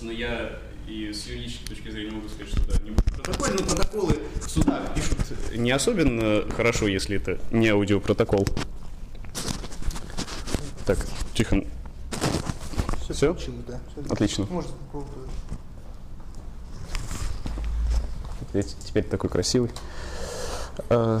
[0.00, 3.64] собственно, я и с юридической точки зрения могу сказать, что да, не будет протокол, но
[3.66, 5.18] протоколы в судах пишут
[5.54, 8.46] не особенно хорошо, если это не аудиопротокол.
[10.86, 10.98] Так,
[11.34, 11.66] Тихон.
[13.10, 13.36] Все?
[13.66, 13.80] да.
[14.08, 14.46] Отлично.
[14.48, 15.18] Можно какого-то...
[18.54, 19.70] Ведь теперь такой красивый.
[20.88, 21.20] А,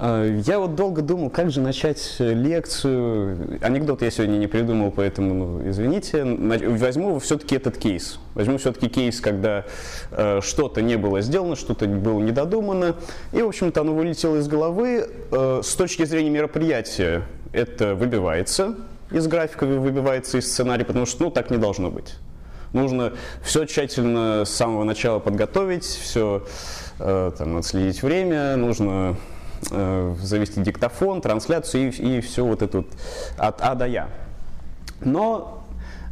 [0.00, 3.58] Я вот долго думал, как же начать лекцию.
[3.60, 6.24] Анекдот я сегодня не придумал, поэтому, ну, извините.
[6.24, 8.20] Возьму все-таки этот кейс.
[8.34, 9.64] Возьму все-таки кейс, когда
[10.12, 12.94] э, что-то не было сделано, что-то было недодумано.
[13.32, 15.08] И, в общем-то, оно вылетело из головы.
[15.32, 18.76] Э, с точки зрения мероприятия это выбивается
[19.10, 22.14] из графика, выбивается из сценария, потому что, ну, так не должно быть.
[22.72, 26.46] Нужно все тщательно с самого начала подготовить, все
[27.00, 29.16] э, там, отследить время, нужно
[29.70, 32.88] э, завести диктофон, трансляцию и, и все вот это вот
[33.36, 34.08] от А до Я.
[35.00, 35.64] Но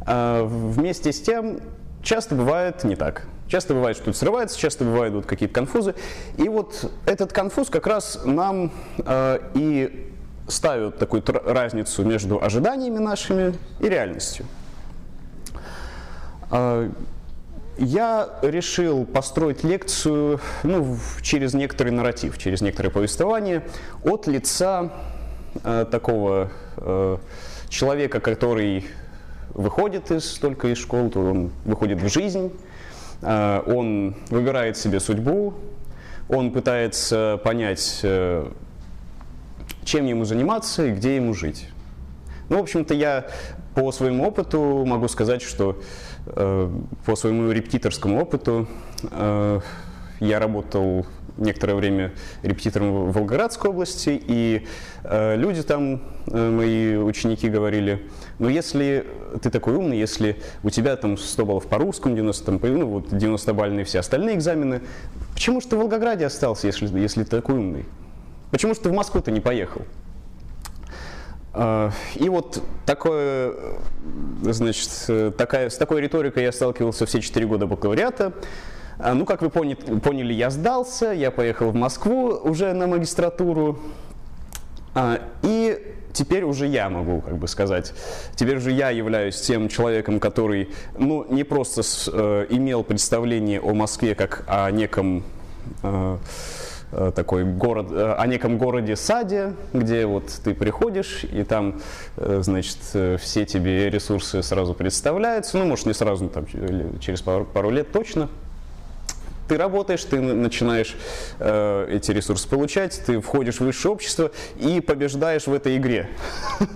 [0.05, 1.59] э, вместе с тем
[2.01, 3.23] часто бывает не так.
[3.47, 5.95] Часто бывает, что это срывается, часто бывают вот какие-то конфузы.
[6.37, 10.11] И вот этот конфуз как раз нам э, и
[10.47, 14.45] ставит такую разницу между ожиданиями нашими и реальностью.
[17.77, 23.63] Я решил построить лекцию ну, через некоторый нарратив, через некоторое повествование
[24.03, 24.91] от лица
[25.63, 27.17] э, такого э,
[27.69, 28.87] человека, который
[29.49, 32.51] выходит из, только из школы, то он выходит в жизнь,
[33.21, 35.53] э, он выбирает себе судьбу,
[36.29, 38.49] он пытается понять, э,
[39.83, 41.69] чем ему заниматься и где ему жить.
[42.49, 43.27] Ну, в общем-то, я
[43.75, 45.83] по своему опыту могу сказать, что э,
[47.05, 48.67] по своему репетиторскому опыту
[49.11, 49.59] э,
[50.19, 51.05] я работал
[51.37, 54.65] некоторое время репетитором в Волгоградской области, и
[55.03, 58.07] э, люди там, э, мои ученики говорили,
[58.39, 59.05] ну если
[59.41, 63.11] ты такой умный, если у тебя там 100 баллов по русскому, 90, там, ну вот
[63.11, 64.81] 90-бальные все остальные экзамены,
[65.33, 67.85] почему же ты в Волгограде остался, если, если ты такой умный?
[68.51, 69.81] Почему же ты в Москву-то не поехал?
[71.59, 73.73] А, И вот такое, э,
[74.43, 78.33] значит, э, такая, с такой риторикой я сталкивался все четыре года бакалавриата.
[78.99, 83.79] А, Ну, как вы пони- поняли, я сдался, я поехал в Москву уже на магистратуру.
[84.93, 87.93] А, И теперь уже я могу, как бы сказать,
[88.35, 93.73] теперь уже я являюсь тем человеком, который, ну, не просто с- э, имел представление о
[93.73, 95.23] Москве как о неком
[95.83, 96.17] э, э,
[97.15, 101.79] такой город, э, о неком городе-саде, где вот ты приходишь, и там,
[102.17, 106.45] э, значит, э, все тебе ресурсы сразу представляются, ну, может, не сразу, там,
[106.99, 108.29] через пару, пару лет точно,
[109.47, 110.95] ты работаешь, ты начинаешь
[111.39, 116.09] э, эти ресурсы получать, ты входишь в высшее общество и побеждаешь в этой игре.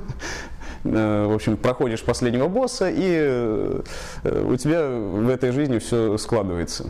[0.83, 3.81] Э, В общем, проходишь последнего босса, и э,
[4.23, 6.89] у тебя в этой жизни все складывается.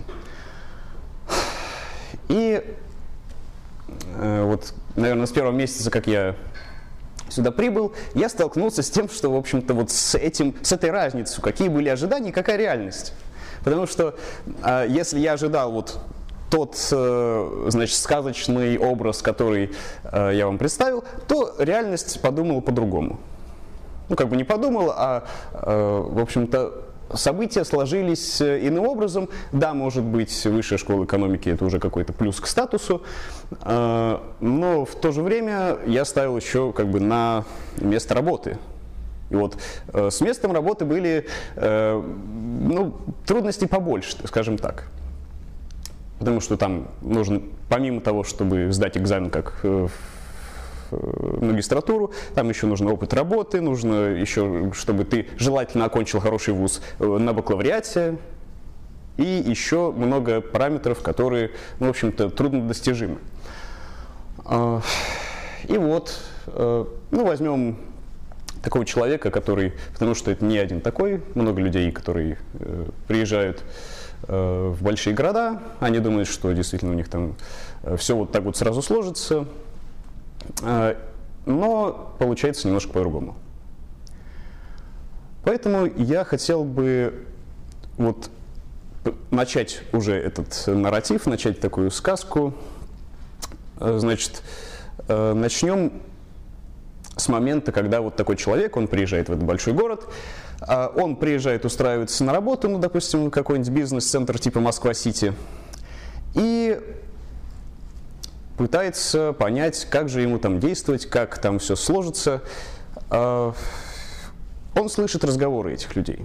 [2.30, 2.72] И э,
[4.18, 6.36] вот, наверное, с первого месяца, как я
[7.30, 11.42] сюда прибыл, я столкнулся с тем, что, в общем-то, вот с этим, с этой разницей,
[11.42, 13.14] какие были ожидания, какая реальность.
[13.64, 14.16] Потому что
[14.64, 16.00] э, если я ожидал вот
[16.50, 19.72] тот, э, значит, сказочный образ, который
[20.04, 23.20] э, я вам представил, то реальность подумала по-другому.
[24.10, 25.24] Ну, как бы не подумал, а,
[25.54, 29.30] э, в общем-то, события сложились э, иным образом.
[29.52, 33.04] Да, может быть, высшая школа экономики это уже какой-то плюс к статусу,
[33.64, 37.46] э, но в то же время я ставил еще как бы на
[37.80, 38.58] место работы.
[39.30, 39.58] И вот
[39.94, 44.88] э, с местом работы были ну, трудности побольше, скажем так.
[46.20, 49.66] Потому что там нужно, помимо того, чтобы сдать экзамен как
[50.92, 57.06] магистратуру, там еще нужен опыт работы, нужно еще, чтобы ты желательно окончил хороший вуз э,
[57.06, 58.18] на бакалавриате,
[59.18, 63.18] и еще много параметров, которые, ну, в общем-то, труднодостижимы.
[64.46, 64.82] А,
[65.68, 67.78] И вот, э, ну, возьмем
[68.64, 73.64] такого человека, который, потому что это не один такой, много людей, которые э, приезжают
[74.28, 77.36] в большие города, они думают, что действительно у них там
[77.98, 79.48] все вот так вот сразу сложится,
[81.46, 83.36] но получается немножко по-другому.
[85.44, 87.26] Поэтому я хотел бы
[87.98, 88.30] вот
[89.32, 92.54] начать уже этот нарратив, начать такую сказку.
[93.80, 94.44] Э, Значит,
[95.08, 95.94] э, начнем
[97.16, 100.08] с момента, когда вот такой человек, он приезжает в этот большой город,
[100.62, 105.34] а он приезжает устраивается на работу, ну, допустим, какой-нибудь бизнес-центр типа Москва-Сити,
[106.36, 106.80] и
[108.58, 112.42] пытается понять, как же ему там действовать, как там все сложится.
[113.10, 113.54] А,
[114.76, 116.20] он слышит разговоры этих людей.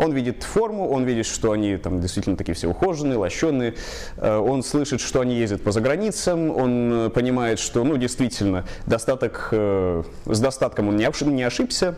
[0.00, 3.74] Он видит форму, он видит, что они там действительно такие все ухоженные, лощеные.
[4.16, 6.56] Э, он слышит, что они ездят по заграницам.
[6.56, 11.96] Он э, понимает, что, ну, действительно, достаток, э, с достатком он не ошибся.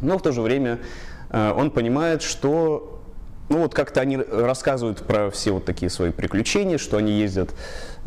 [0.00, 0.78] Но в то же время
[1.30, 2.97] он понимает, что
[3.48, 7.50] ну вот как-то они рассказывают про все вот такие свои приключения, что они ездят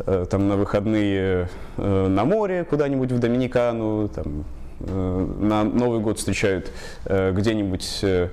[0.00, 4.44] э, там на выходные э, на море куда-нибудь в Доминикану, там,
[4.84, 6.70] Э, на Новый год встречают
[7.04, 8.28] э, где-нибудь э,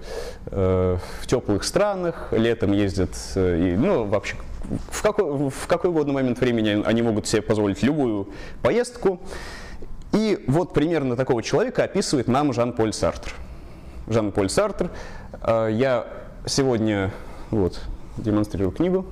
[0.46, 4.36] в теплых странах, летом ездят, и, ну, вообще,
[4.90, 8.30] в какой, в какой угодно момент времени они могут себе позволить любую
[8.62, 9.20] поездку.
[10.12, 13.32] И вот примерно такого человека описывает нам Жан-Поль Сартр.
[14.08, 14.90] Жан-Поль Сартр.
[15.46, 16.08] Я
[16.50, 17.12] сегодня,
[17.52, 17.80] вот,
[18.18, 19.06] демонстрирую книгу.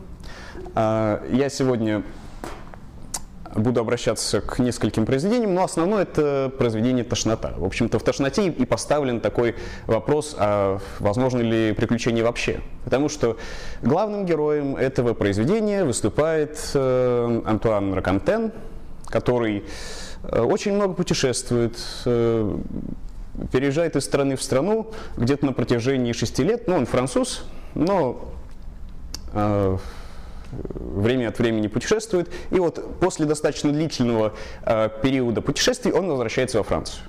[0.75, 2.03] Я сегодня
[3.55, 7.53] буду обращаться к нескольким произведениям, но основное это произведение «Тошнота».
[7.57, 9.55] В общем-то, в «Тошноте» и поставлен такой
[9.85, 12.61] вопрос, а возможно ли приключение вообще.
[12.83, 13.37] Потому что
[13.81, 18.51] главным героем этого произведения выступает э, Антуан Ракантен,
[19.07, 19.63] который
[20.23, 22.57] э, очень много путешествует, э,
[23.51, 26.67] переезжает из страны в страну где-то на протяжении шести лет.
[26.67, 27.43] Ну, он француз,
[27.75, 28.33] но
[30.51, 36.63] время от времени путешествует, и вот после достаточно длительного э, периода путешествий он возвращается во
[36.63, 37.03] Францию.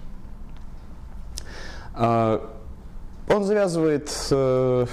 [1.97, 2.41] Э,
[3.29, 4.87] он завязывает э,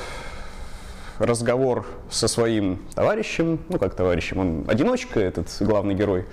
[1.19, 6.25] разговор со своим товарищем, ну как товарищем, он одиночка, этот главный герой, э,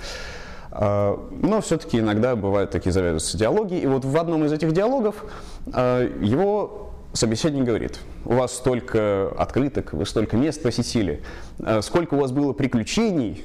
[0.74, 5.24] но все-таки иногда бывают такие завязываются диалоги, и вот в одном из этих диалогов
[5.72, 11.22] э, его собеседник говорит, у вас столько открыток, вы столько мест посетили,
[11.58, 13.44] э, сколько у вас было приключений,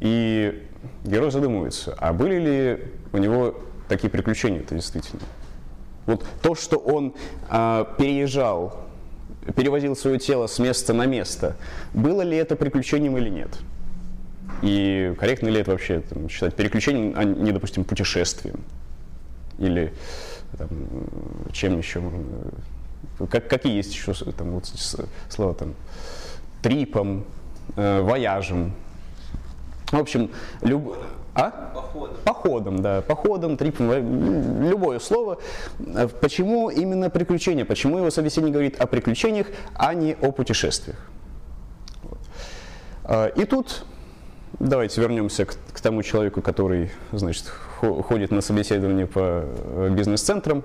[0.00, 0.62] и
[1.04, 3.54] герой задумывается, а были ли у него
[3.88, 5.22] такие приключения-то действительно?
[6.06, 7.14] Вот то, что он
[7.48, 8.80] а, переезжал,
[9.54, 11.56] перевозил свое тело с места на место,
[11.94, 13.50] было ли это приключением или нет?
[14.62, 18.60] И корректно ли это вообще там, считать переключением, а не, допустим, путешествием?
[19.58, 19.92] Или
[20.56, 20.68] там,
[21.52, 22.24] чем еще можно,
[23.28, 24.66] как, какие есть еще там, вот,
[25.28, 25.74] слова там,
[26.62, 27.24] трипом,
[27.76, 28.72] э, вояжем.
[29.90, 30.30] В общем,
[30.62, 30.96] люб...
[31.34, 31.50] А?
[31.74, 32.16] Походом.
[32.24, 33.00] Походом, да.
[33.00, 35.38] Походом, трипом, любое слово.
[36.20, 37.64] Почему именно приключения?
[37.64, 40.98] Почему его собеседник говорит о приключениях, а не о путешествиях?
[42.02, 42.18] Вот.
[43.04, 43.84] А, и тут
[44.58, 50.62] давайте вернемся к, к тому человеку, который, значит, ходит на собеседование по э, бизнес-центрам.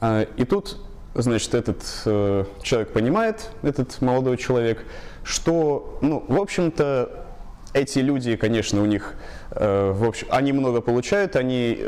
[0.00, 0.78] А, и тут,
[1.14, 4.84] значит, этот э, человек понимает, этот молодой человек,
[5.24, 7.26] что, ну, в общем-то,
[7.72, 9.14] эти люди, конечно, у них,
[9.50, 11.78] э, в общем, они много получают, они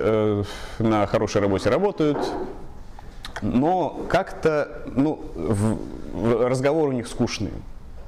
[0.78, 2.18] на хорошей работе работают,
[3.40, 7.50] но как-то, ну, в, разговор у них скучный.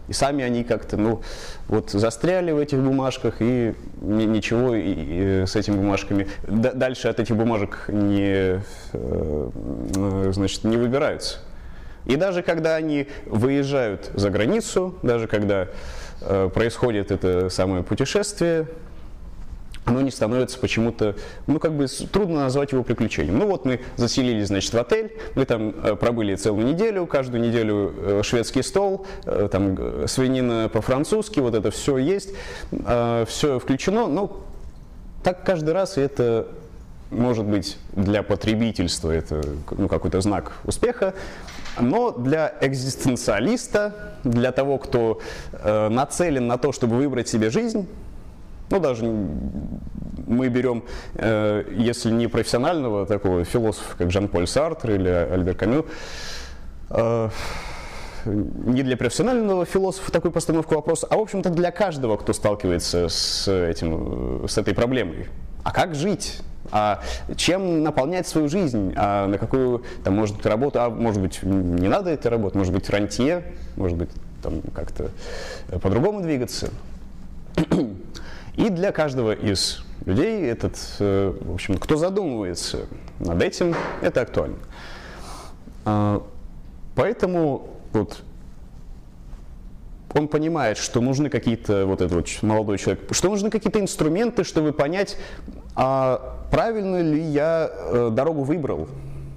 [0.09, 1.23] И сами они как-то, ну,
[1.69, 7.37] вот застряли в этих бумажках и ничего и, и с этими бумажками дальше от этих
[7.37, 8.61] бумажек не,
[8.93, 11.39] э, значит, не выбираются.
[12.07, 15.69] И даже когда они выезжают за границу, даже когда
[16.21, 18.67] э, происходит это самое путешествие,
[19.85, 21.15] оно не становится почему-то,
[21.47, 23.39] ну, как бы трудно назвать его приключением.
[23.39, 27.95] Ну, вот мы заселились, значит, в отель, мы там э, пробыли целую неделю, каждую неделю
[27.97, 32.31] э, шведский стол, э, там свинина по-французски, вот это все есть,
[32.71, 34.33] все включено, ну,
[35.23, 36.49] так каждый раз, это
[37.11, 41.15] может быть для потребительства это ну, какой-то знак успеха,
[41.81, 45.21] но для экзистенциалиста, для того, кто
[45.53, 47.89] э, нацелен на то, чтобы выбрать себе жизнь,
[48.75, 50.83] ну, даже мы берем,
[51.15, 55.87] э, если не профессионального такого философа, как Жан-Поль Сартр или Альбер Камю,
[56.91, 57.29] э,
[58.25, 63.47] не для профессионального философа такую постановку вопроса, а, в общем-то, для каждого, кто сталкивается с,
[63.47, 65.29] этим, с этой проблемой.
[65.63, 66.41] А как жить?
[66.73, 67.01] А
[67.37, 68.93] чем наполнять свою жизнь?
[68.97, 70.81] А на какую, там, может быть, работу?
[70.81, 72.59] А может быть, не надо этой работы?
[72.59, 73.45] Может быть, рантье?
[73.77, 74.09] Может быть,
[74.43, 75.11] там как-то
[75.81, 76.71] по-другому двигаться?
[78.57, 82.87] И для каждого из людей этот, э, в общем, кто задумывается
[83.19, 84.59] над этим, это актуально.
[85.85, 86.23] А,
[86.95, 88.23] поэтому вот
[90.15, 94.73] он понимает, что нужны какие-то, вот этот вот молодой человек, что нужны какие-то инструменты, чтобы
[94.73, 95.17] понять,
[95.75, 98.89] а правильно ли я э, дорогу выбрал,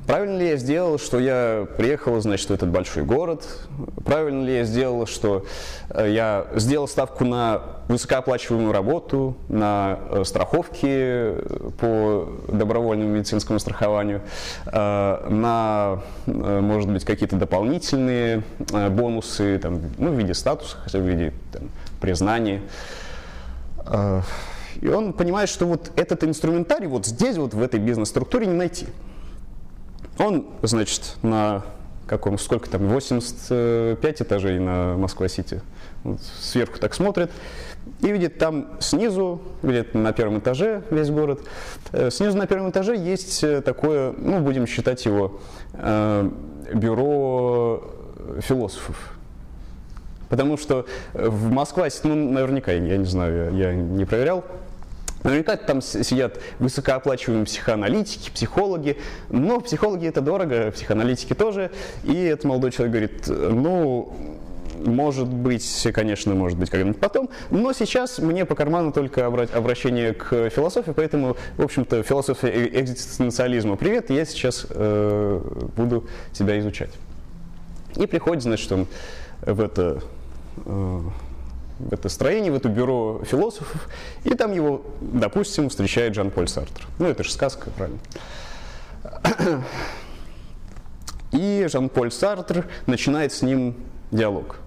[0.08, 3.46] Правильно ли я сделал, что я приехал, значит, в этот большой город?
[4.06, 5.46] Правильно ли я сделал, что
[5.90, 14.22] э, я сделал ставку на высокооплачиваемую работу, на э, страховки э, по добровольному медицинскому страхованию,
[14.66, 18.44] на, может быть, какие-то дополнительные
[18.90, 21.64] бонусы там, ну, в виде статуса, хотя в виде там,
[22.00, 22.62] признания.
[24.80, 28.88] И он понимает, что вот этот инструментарий вот здесь, вот в этой бизнес-структуре не найти.
[30.20, 31.64] Он, значит, на
[32.08, 35.62] каком, сколько там, 85 этажей на Москва-Сити.
[36.04, 37.32] Вот сверху так смотрит
[38.02, 41.42] и видит там снизу, где-то на первом этаже весь город,
[41.92, 45.40] э, снизу на первом этаже есть э, такое, ну, будем считать его,
[45.74, 46.30] э,
[46.74, 47.84] бюро
[48.40, 49.14] философов.
[50.30, 54.44] Потому что в Москва, ну, наверняка, я не знаю, я не проверял,
[55.24, 58.98] Наверняка там сидят высокооплачиваемые психоаналитики, психологи,
[59.30, 61.72] но психологи это дорого, психоаналитики тоже.
[62.04, 64.16] И этот молодой человек говорит, ну,
[64.86, 70.50] может быть, конечно, может быть когда-нибудь потом, но сейчас мне по карману только обращение к
[70.50, 73.76] философии, поэтому, в общем-то, философия э, экзистенциализма.
[73.76, 75.42] Привет, я сейчас э,
[75.76, 76.92] буду тебя изучать.
[77.96, 78.88] И приходит, значит, он
[79.42, 80.02] в это
[80.66, 81.02] э,
[81.92, 83.90] это строение, в это бюро философов,
[84.24, 86.88] и там его, допустим, встречает Жан-Поль Сартр.
[87.00, 88.00] Ну, это же сказка, правильно.
[91.32, 93.76] И Жан-Поль Сартр начинает с ним
[94.12, 94.58] диалог.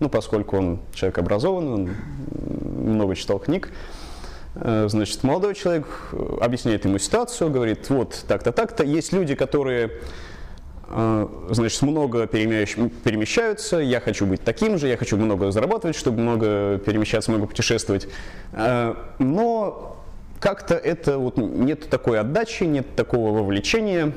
[0.00, 1.90] Ну, поскольку он человек образованный, он
[2.92, 3.70] много читал книг,
[4.54, 5.86] э, Значит, молодой человек
[6.40, 8.84] объясняет ему ситуацию, говорит, вот так-то, так-то.
[8.84, 10.00] Есть люди, которые
[11.50, 17.30] значит, много перемещаются, я хочу быть таким же, я хочу много зарабатывать, чтобы много перемещаться,
[17.30, 18.08] много путешествовать.
[18.52, 19.96] А, но
[20.40, 24.12] как-то это вот нет такой отдачи, нет такого вовлечения.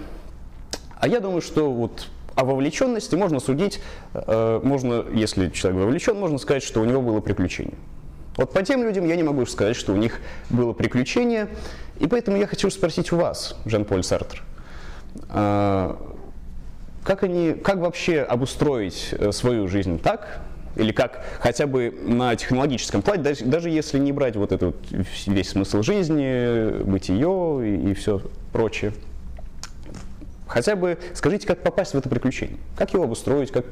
[1.00, 3.81] А я думаю, что вот о вовлеченности можно судить,
[4.13, 7.75] а, можно, если человек вовлечен, можно сказать, что у него было приключение.
[8.36, 10.19] Вот по тем людям я не могу сказать, что у них
[10.51, 11.47] было приключение,
[12.00, 14.43] и поэтому я хочу спросить у вас, Жан-Поль Сартр,
[17.08, 19.98] как, они, как вообще обустроить э, свою жизнь?
[19.98, 20.42] Так,
[20.76, 24.76] или как хотя бы на технологическом плане, даже, даже если не брать вот этот
[25.26, 28.22] весь смысл жизни, бытие и, и все
[28.52, 28.92] прочее,
[30.48, 33.66] хотя бы скажите, как попасть в это приключение, как его обустроить, как,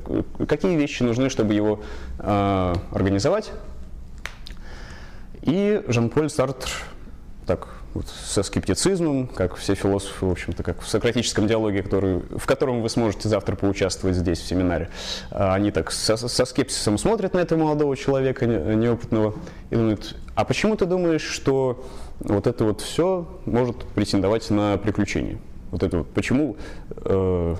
[0.48, 1.82] какие вещи нужны, чтобы его
[2.20, 3.52] э, организовать.
[5.42, 6.70] И Жан-Поль Сартр
[7.46, 12.46] так вот, со скептицизмом, как все философы, в общем-то, как в сократическом диалоге, который, в
[12.46, 14.90] котором вы сможете завтра поучаствовать здесь, в семинаре.
[15.32, 19.36] А они так со, со скепсисом смотрят на этого молодого человека, неопытного,
[19.70, 21.86] и думают, а почему ты думаешь, что
[22.20, 25.38] вот это вот все может претендовать на приключение?
[25.72, 26.58] Вот это вот, почему
[26.98, 27.56] э,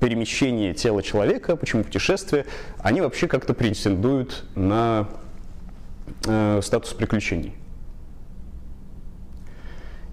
[0.00, 2.46] перемещение тела человека, почему путешествия,
[2.78, 5.06] они вообще как-то претендуют на
[6.24, 7.52] э, статус приключений?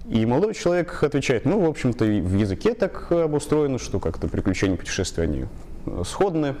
[0.08, 5.24] И молодой человек отвечает, ну, в общем-то, в языке так обустроено, что как-то приключения путешествия,
[5.24, 5.46] они
[5.86, 6.56] э, сходны.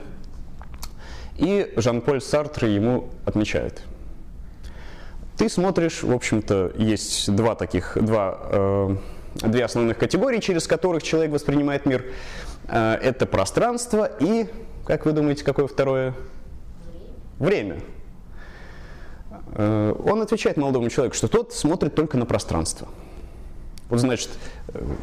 [1.36, 3.82] И Жан-Поль Сартр ему отмечает.
[5.36, 8.96] Ты смотришь, в общем-то, есть два таких, два, э,
[9.34, 12.02] две основных категории, через которых человек воспринимает мир.
[12.68, 14.46] Э, это пространство и,
[14.86, 16.14] как вы думаете, какое второе?
[17.38, 17.80] Время.
[19.52, 22.88] Э, он отвечает молодому человеку, что тот смотрит только на пространство–
[23.88, 24.30] вот значит,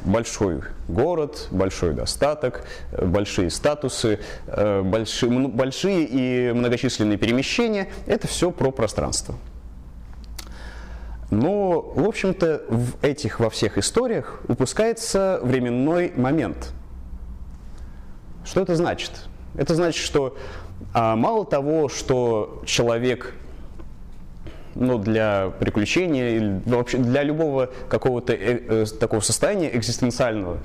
[0.06, 9.36] большой город, большой достаток, большие статусы, большие, большие и многочисленные перемещения– это все про пространство.
[11.30, 16.74] Но, в общем-то, в этих во всех историях упускается временной момент.
[18.44, 19.12] Что это значит?
[19.56, 20.36] Это значит, что
[20.94, 23.34] а, мало того, что человек
[24.76, 30.58] ну, для приключения или вообще для любого какого-то э, э, такого состояния экзистенциального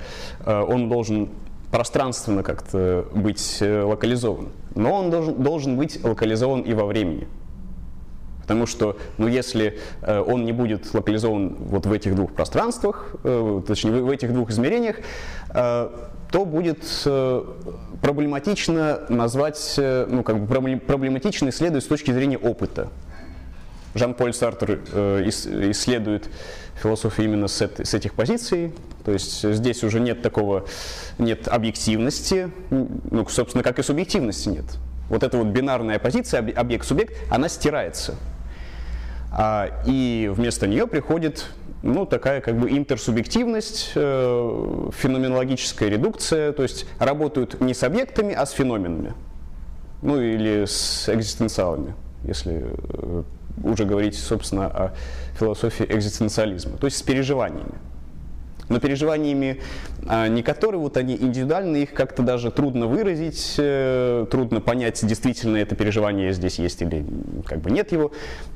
[0.45, 1.29] э, он должен
[1.71, 4.49] пространственно как-то быть э, локализован.
[4.75, 7.27] Но он должен, должен быть локализован и во времени.
[8.41, 13.61] Потому что, ну, если э, он не будет локализован вот в этих двух пространствах, э,
[13.67, 14.97] точнее, в, в этих двух измерениях,
[15.49, 15.89] э,
[16.31, 17.43] то будет э,
[18.01, 22.87] проблематично назвать, э, ну, как бы проблематично исследовать с точки зрения опыта.
[23.97, 26.29] Жан-Поль Сартер э, исследует
[26.81, 28.73] философию именно с, с этих позиций,
[29.03, 30.65] то есть здесь уже нет такого,
[31.17, 34.65] нет объективности, ну, собственно, как и субъективности нет.
[35.09, 38.15] Вот эта вот бинарная позиция, объект-субъект, она стирается.
[39.31, 41.45] А, и вместо нее приходит
[41.83, 48.45] ну, такая как бы интерсубъективность, э, феноменологическая редукция, то есть работают не с объектами, а
[48.45, 49.13] с феноменами,
[50.01, 51.93] ну или с экзистенциалами,
[52.23, 53.23] если э,
[53.63, 54.93] уже говорить, собственно, о
[55.39, 57.75] философии экзистенциализма, то есть с переживаниями
[58.69, 59.61] но переживаниями
[60.07, 65.57] а, не которые вот они индивидуальные, их как-то даже трудно выразить, э, трудно понять, действительно
[65.57, 67.05] это переживание здесь есть или
[67.45, 68.11] как бы нет его.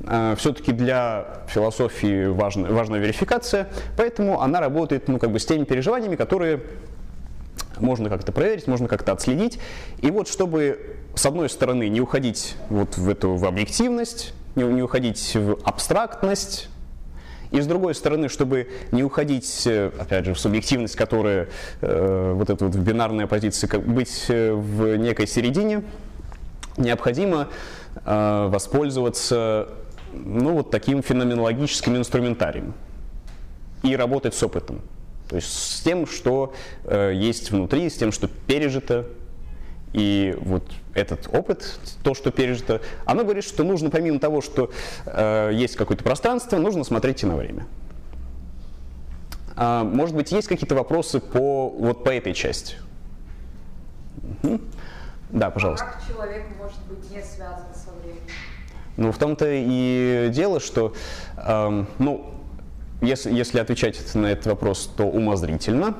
[0.06, 5.64] А, все-таки для философии важна, важна верификация, поэтому она работает ну, как бы с теми
[5.64, 6.62] переживаниями, которые
[7.80, 9.58] можно как-то проверить, можно как-то отследить.
[10.00, 14.82] И вот чтобы, с одной стороны, не уходить вот в эту в объективность, не, не
[14.82, 16.68] уходить в абстрактность,
[17.50, 21.48] и с другой стороны, чтобы не уходить, э, опять же, в субъективность, которая
[21.82, 25.82] э, вот эта вот бинарная позиция, как быть э, в некой середине,
[26.78, 27.48] необходимо
[28.04, 29.68] э, воспользоваться
[30.14, 32.72] ну, вот таким феноменологическим инструментарием
[33.82, 34.80] и работать с опытом.
[35.32, 36.52] То есть с тем, что
[36.84, 39.06] э, есть внутри, с тем, что пережито,
[39.94, 40.62] и вот
[40.92, 44.70] этот опыт, то, что пережито, оно говорит, что нужно помимо того, что
[45.06, 47.64] э, есть какое-то пространство, нужно смотреть и на время.
[49.56, 52.76] А, может быть, есть какие-то вопросы по, вот по этой части?
[54.42, 54.60] Угу.
[55.30, 55.86] Да, пожалуйста.
[55.86, 58.20] А как человек может быть не связан со временем?
[58.98, 60.92] Ну, в том-то и дело, что,
[61.38, 62.34] эм, ну,
[63.02, 65.94] если, если отвечать на этот вопрос, то умозрительно,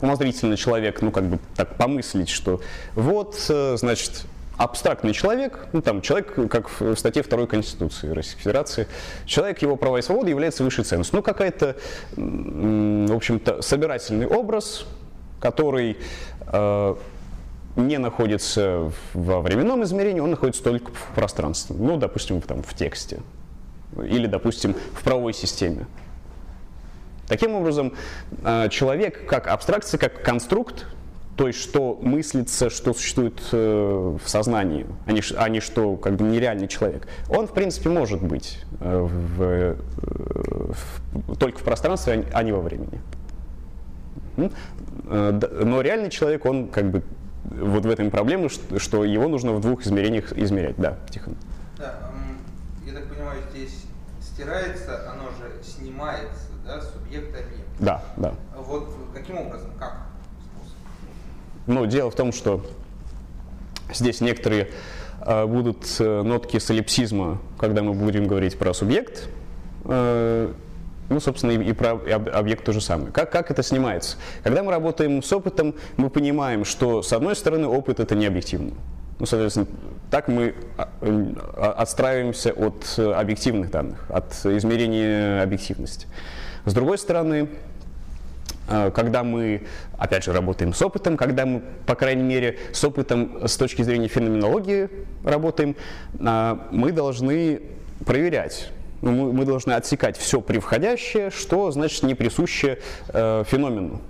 [0.00, 2.60] умозрительно человек, ну, как бы так помыслить, что
[2.94, 8.86] вот, э, значит, абстрактный человек, ну там человек, как в статье 2 Конституции Российской Федерации,
[9.24, 11.16] человек, его права и свободы является высшей ценностью.
[11.16, 11.76] Ну, какая-то,
[12.16, 14.84] в общем-то, собирательный образ,
[15.40, 15.96] который
[16.46, 16.94] э,
[17.76, 21.74] не находится во временном измерении, он находится только в пространстве.
[21.78, 23.20] Ну, допустим, там, в тексте.
[23.96, 25.86] Или, допустим, в правовой системе.
[27.32, 27.94] Таким образом,
[28.44, 30.84] э, человек как абстракция, как конструкт,
[31.34, 36.24] то есть что мыслится, что существует э, в сознании, а а не что как бы
[36.24, 39.76] нереальный человек, он в принципе может быть э, в,
[40.74, 43.00] в, только в пространстве, а не во времени.
[44.36, 47.02] Но реальный человек, он как бы
[47.44, 50.74] вот в этом проблема, что его нужно в двух измерениях измерять.
[50.76, 51.36] Да, Тихон.
[51.78, 51.98] Да,
[52.86, 53.86] я так понимаю, здесь
[54.20, 57.66] стирается, оно же снимается да, субъект объект.
[57.78, 58.34] Да, да.
[58.56, 59.96] Вот каким образом, как
[61.66, 62.64] Ну, дело в том, что
[63.92, 64.70] здесь некоторые
[65.20, 69.28] э, будут э, нотки солипсизма, когда мы будем говорить про субъект.
[69.84, 70.52] Э,
[71.08, 73.12] ну, собственно, и, и про объект то же самое.
[73.12, 74.16] Как, как это снимается?
[74.42, 78.72] Когда мы работаем с опытом, мы понимаем, что, с одной стороны, опыт это не объективно.
[79.18, 79.66] Ну, соответственно,
[80.10, 86.06] так мы а, а, отстраиваемся от объективных данных, от измерения объективности.
[86.64, 87.48] С другой стороны,
[88.68, 89.62] э, когда мы,
[89.98, 94.08] опять же, работаем с опытом, когда мы, по крайней мере, с опытом с точки зрения
[94.08, 94.88] феноменологии
[95.24, 95.74] работаем,
[96.18, 97.62] э, мы должны
[98.06, 98.70] проверять,
[99.00, 104.00] ну, мы, должны отсекать все превходящее, что значит не присуще э, феномену.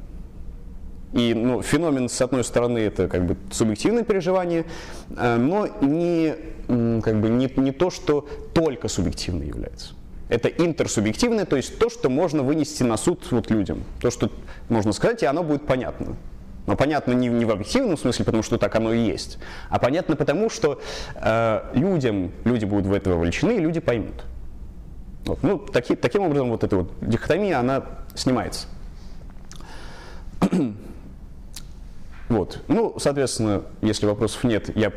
[1.15, 4.65] И ну, феномен, с одной стороны, это как бы субъективное переживание,
[5.11, 6.35] но не,
[7.03, 9.93] как бы не, не то, что только субъективно является.
[10.33, 13.85] Это интерсубъективное, то есть то, что можно вынести на суд вот людям.
[14.01, 14.31] То, что
[14.71, 16.17] можно сказать, и оно будет понятно.
[16.67, 20.17] Но понятно не, не в объективном смысле, потому что так оно и есть, а понятно
[20.17, 20.81] потому, что
[21.17, 24.25] э, людям, люди будут в это вовлечены, и люди поймут.
[25.27, 25.43] Вот.
[25.43, 28.69] Ну, таки, таким образом, вот эта вот дихотомия, она снимается.
[32.31, 32.63] вот.
[32.69, 34.93] Ну, соответственно, если вопросов нет, я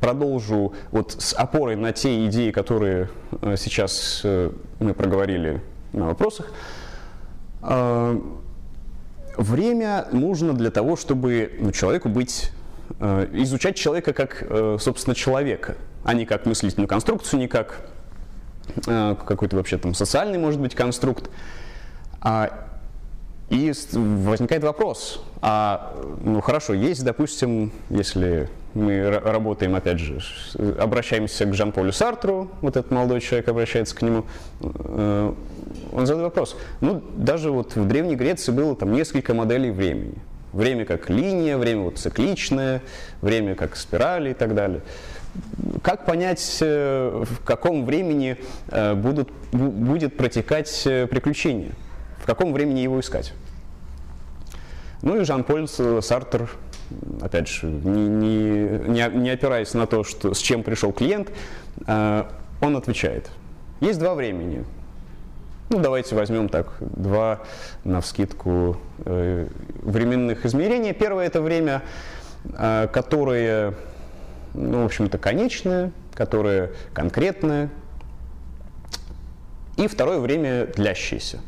[0.00, 3.08] продолжу вот с опорой на те идеи, которые
[3.40, 6.52] э, сейчас э, мы проговорили на вопросах.
[7.62, 8.18] Э,
[9.36, 12.50] время нужно для того, чтобы ну, человеку быть,
[13.00, 14.44] изучать человека как,
[14.78, 17.80] собственно, человека, а не как мыслительную конструкцию, не как
[18.84, 21.30] какой-то вообще там социальный, может быть, конструкт.
[22.24, 22.66] А,
[23.50, 30.18] и возникает вопрос, а, ну хорошо, есть, допустим, если мы работаем, опять же,
[30.78, 34.24] обращаемся к Жан-Полю Сартру, вот этот молодой человек обращается к нему,
[34.60, 35.34] э,
[35.92, 40.18] он задает вопрос, ну, даже вот в Древней Греции было там несколько моделей времени.
[40.52, 42.82] Время как линия, время вот цикличное,
[43.22, 44.82] время как спирали и так далее.
[45.82, 48.36] Как понять, э, в каком времени
[48.68, 51.72] э, будут, будет протекать приключение?
[52.18, 53.32] В каком времени его искать?
[55.02, 56.48] Ну и Жан-Поль Сартр
[57.20, 58.08] опять же, не,
[58.88, 61.30] не, не, опираясь на то, что, с чем пришел клиент,
[61.86, 62.24] э,
[62.60, 63.30] он отвечает.
[63.80, 64.64] Есть два времени.
[65.70, 67.40] Ну, давайте возьмем так два
[67.84, 69.48] на вскидку э,
[69.82, 70.92] временных измерений.
[70.92, 71.82] Первое это время,
[72.44, 73.74] э, которое,
[74.52, 77.70] ну, в общем-то, конечное, которое конкретное.
[79.76, 81.40] И второе время длящееся.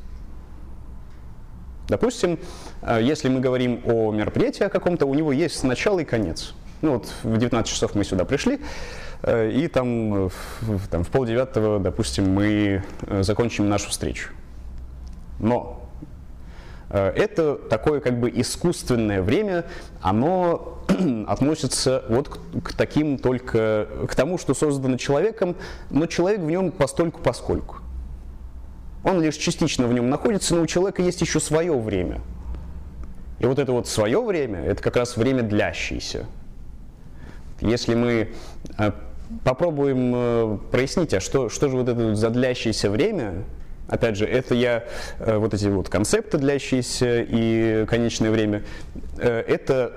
[1.89, 2.41] Допустим,
[3.01, 6.55] если мы говорим о мероприятии о каком-то, у него есть начало и конец.
[6.83, 8.61] Ну вот в 19 часов мы сюда пришли,
[9.23, 14.31] э, и там, в, там в полдевятого, допустим, мы э, закончим нашу встречу.
[15.39, 15.83] Но
[16.89, 19.65] это такое как бы искусственное время,
[20.01, 20.79] оно
[21.27, 25.57] относится вот к таким только, к тому, что создано человеком,
[25.91, 27.79] но человек в нем постольку поскольку.
[29.03, 32.21] Он лишь частично в нем находится, но у человека есть еще свое время.
[33.39, 36.27] И вот это вот свое время, это как раз время длящееся.
[37.61, 38.31] Если мы
[38.79, 38.93] э,
[39.45, 43.45] попробуем э, прояснить, а что, что же вот это вот задлящееся время,
[43.89, 44.85] опять же, это я,
[45.19, 48.65] э, вот эти вот концепты длящиеся и конечное время,
[49.19, 49.93] это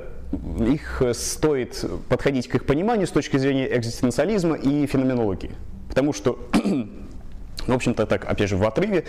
[0.60, 5.52] их стоит подходить к их пониманию с точки зрения экзистенциализма и феноменологии.
[5.88, 6.40] Потому что
[7.68, 9.06] в общем-то, так, опять же, в отрыве,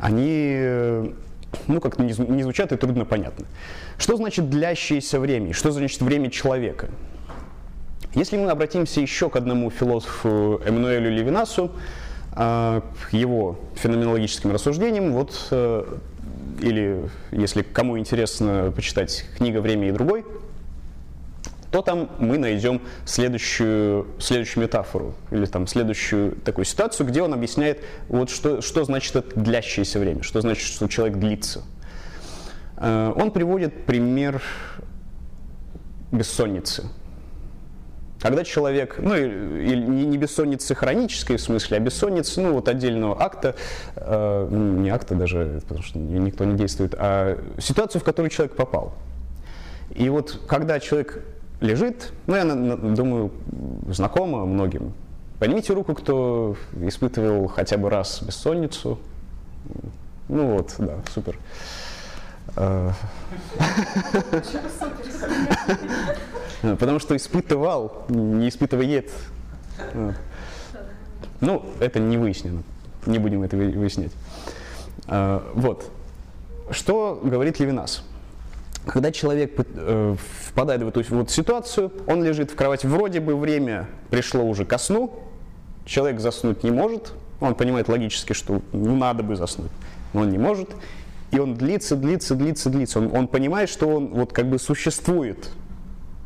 [0.00, 1.14] они
[1.66, 3.46] ну, как-то не, звучат и трудно понятно.
[3.98, 5.52] Что значит длящееся время?
[5.52, 6.88] Что значит время человека?
[8.14, 11.70] Если мы обратимся еще к одному философу Эммануэлю Левинасу,
[12.32, 15.98] э, к его феноменологическим рассуждениям, вот, э,
[16.60, 20.24] или если кому интересно почитать книга «Время и другой»,
[21.76, 27.84] то там мы найдем следующую, следующую метафору или там следующую такую ситуацию, где он объясняет,
[28.08, 31.64] вот что, что значит это длящееся время, что значит, что человек длится.
[32.78, 34.40] Э, он приводит пример
[36.12, 36.84] бессонницы.
[38.22, 43.54] Когда человек, ну, и, не бессонницы хронической в смысле, а бессонницы, ну, вот отдельного акта,
[43.96, 48.56] э, ну, не акта даже, потому что никто не действует, а ситуацию, в которую человек
[48.56, 48.94] попал.
[49.94, 51.22] И вот когда человек
[51.60, 53.30] лежит, ну, я думаю,
[53.88, 54.92] знакомо многим.
[55.38, 58.98] Поднимите руку, кто испытывал хотя бы раз бессонницу.
[60.28, 61.38] Ну вот, да, супер.
[62.56, 62.92] А.
[66.62, 69.12] Потому что испытывал, не испытывает.
[71.40, 72.62] Ну, это не выяснено.
[73.04, 74.12] Не будем это выяснять.
[75.06, 75.90] А, вот.
[76.70, 78.02] Что говорит Левинас?
[78.86, 83.88] Когда человек э, впадает в эту вот ситуацию, он лежит в кровати, вроде бы время
[84.10, 85.12] пришло уже ко сну,
[85.84, 89.72] человек заснуть не может, он понимает логически, что ну, надо бы заснуть,
[90.12, 90.70] но он не может,
[91.32, 93.00] и он длится, длится, длится, длится.
[93.00, 95.50] Он, он понимает, что он вот как бы существует,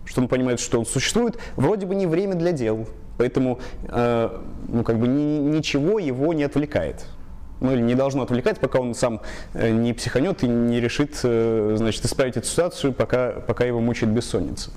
[0.04, 4.84] что он понимает, что он существует, вроде бы не время для дел, поэтому э, ну,
[4.84, 7.06] как бы ни, ничего его не отвлекает
[7.60, 9.20] ну или не должно отвлекать, пока он сам
[9.54, 14.12] э, не психанет и не решит, э, значит, исправить эту ситуацию, пока, пока его мучает
[14.12, 14.70] бессонница.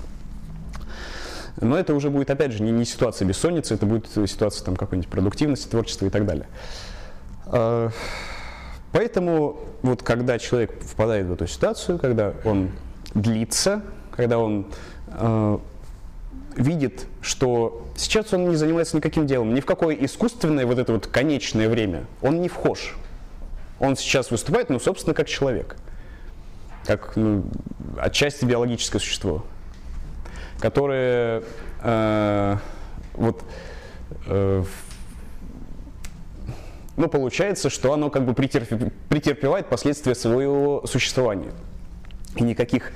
[1.60, 5.10] Но это уже будет, опять же, не, не ситуация бессонницы, это будет ситуация там, какой-нибудь
[5.10, 6.46] продуктивности, творчества и так далее.
[7.46, 7.90] А,
[8.92, 12.70] поэтому вот когда человек впадает в эту ситуацию, когда он
[13.14, 14.66] длится, когда он
[15.08, 15.58] э,
[16.56, 21.06] видит, что сейчас он не занимается никаким делом, ни в какое искусственное вот это вот
[21.06, 22.94] конечное время, он не вхож.
[23.80, 25.76] Он сейчас выступает, ну, собственно, как человек,
[26.86, 27.44] как ну,
[27.98, 29.44] отчасти биологическое существо,
[30.60, 31.42] которое
[31.82, 32.56] э,
[33.14, 33.42] вот
[34.26, 34.64] э,
[36.96, 41.50] ну, получается, что оно как бы претерпевает последствия своего существования.
[42.36, 42.92] И никаких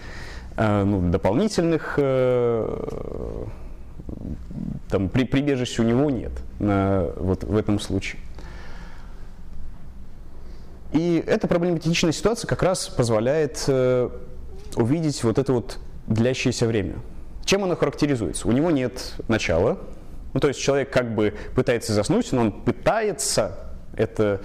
[0.59, 3.45] ну, дополнительных э,
[4.89, 8.21] там, при, прибежищ у него нет на, вот в этом случае.
[10.93, 14.09] И эта проблематичная ситуация как раз позволяет э,
[14.77, 16.97] увидеть вот это вот длящееся время.
[17.45, 18.49] Чем оно характеризуется?
[18.49, 19.79] У него нет начала,
[20.35, 23.59] ну, то есть человек как бы пытается заснуть, но он пытается
[23.97, 24.41] это,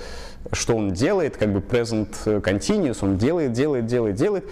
[0.52, 4.46] что он делает, как бы present continuous, он делает, делает, делает, делает,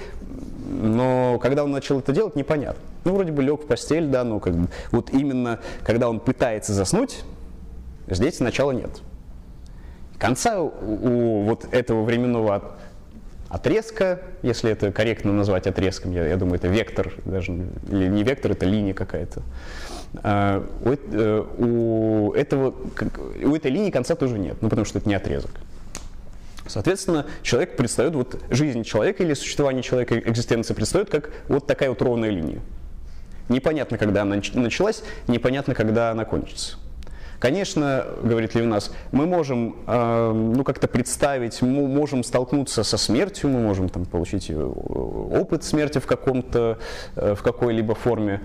[0.71, 2.81] но когда он начал это делать, непонятно.
[3.03, 6.73] Ну, вроде бы лег в постель, да, но как бы вот именно когда он пытается
[6.73, 7.23] заснуть,
[8.07, 9.01] здесь начала нет.
[10.17, 12.75] Конца у, вот этого временного
[13.49, 18.51] отрезка, если это корректно назвать отрезком, я, я думаю, это вектор, даже или не вектор,
[18.51, 19.41] это линия какая-то.
[20.23, 22.73] А, у, э, у, этого,
[23.43, 25.51] у этой линии конца тоже нет, ну потому что это не отрезок.
[26.71, 32.01] Соответственно, человек предстает, вот жизнь человека или существование человека, экзистенция предстает как вот такая вот
[32.01, 32.61] ровная линия.
[33.49, 36.77] Непонятно, когда она началась, непонятно, когда она кончится.
[37.41, 43.59] Конечно, говорит Левинас, мы можем э, ну, как-то представить, мы можем столкнуться со смертью, мы
[43.59, 46.77] можем там, получить э, опыт смерти в, каком-то,
[47.15, 48.41] э, в какой-либо форме.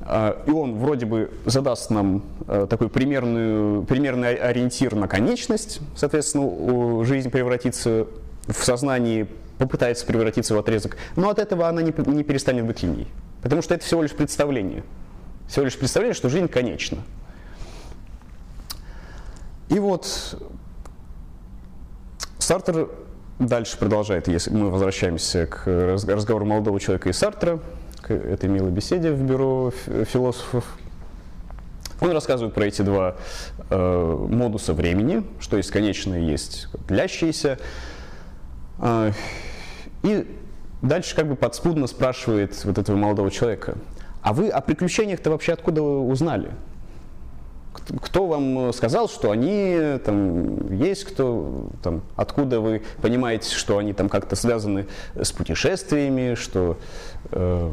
[0.00, 7.04] Э, и он вроде бы задаст нам э, такой примерный, примерный ориентир на конечность, соответственно,
[7.04, 8.06] жизнь превратится
[8.46, 9.26] в сознании,
[9.58, 13.08] попытается превратиться в отрезок, но от этого она не, не перестанет быть линией.
[13.42, 14.82] Потому что это всего лишь представление.
[15.48, 16.98] Всего лишь представление, что жизнь конечна.
[19.68, 20.38] И вот
[22.38, 22.88] Сартер
[23.38, 27.60] дальше продолжает, если мы возвращаемся к разговору молодого человека и Сартера,
[28.06, 29.72] к этой милой беседе в бюро
[30.04, 30.78] философов.
[32.00, 33.16] Он рассказывает про эти два
[33.68, 37.58] э, модуса времени, что есть конечное, есть длящееся.
[38.78, 39.10] Э,
[40.04, 40.24] и
[40.82, 43.76] дальше как бы подспудно спрашивает вот этого молодого человека,
[44.22, 46.50] а вы о приключениях-то вообще откуда узнали?
[48.02, 54.08] кто вам сказал, что они там есть, кто там, откуда вы понимаете, что они там
[54.08, 56.78] как-то связаны с путешествиями, что
[57.30, 57.70] э,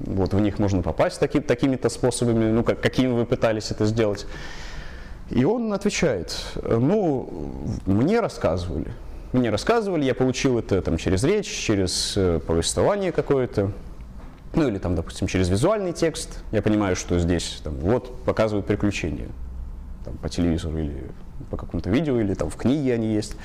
[0.00, 4.26] вот в них можно попасть таки, такими-то способами, ну как, какими вы пытались это сделать.
[5.30, 7.52] И он отвечает, ну,
[7.86, 8.92] мне рассказывали.
[9.32, 13.72] Мне рассказывали, я получил это там через речь, через э, повествование какое-то
[14.54, 19.28] ну или там, допустим, через визуальный текст, я понимаю, что здесь там, вот показывают приключения
[20.04, 21.04] там, по телевизору или
[21.50, 23.36] по какому-то видео, или там в книге они есть.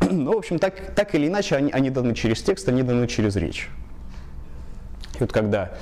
[0.10, 3.36] Ну, в общем, так, так или иначе, они, они даны через текст, они даны через
[3.36, 3.70] речь.
[5.16, 5.72] И вот когда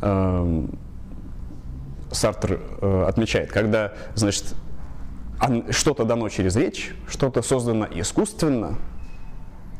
[0.00, 0.66] э,
[2.10, 4.54] Сартер э, отмечает, когда, значит,
[5.70, 8.78] что-то дано через речь, что-то создано искусственно,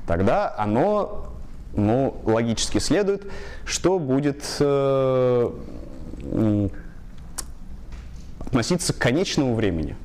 [0.06, 1.32] тогда оно
[1.74, 3.30] ну, логически следует,
[3.64, 5.50] что будет э,
[8.40, 9.96] относиться к конечному времени.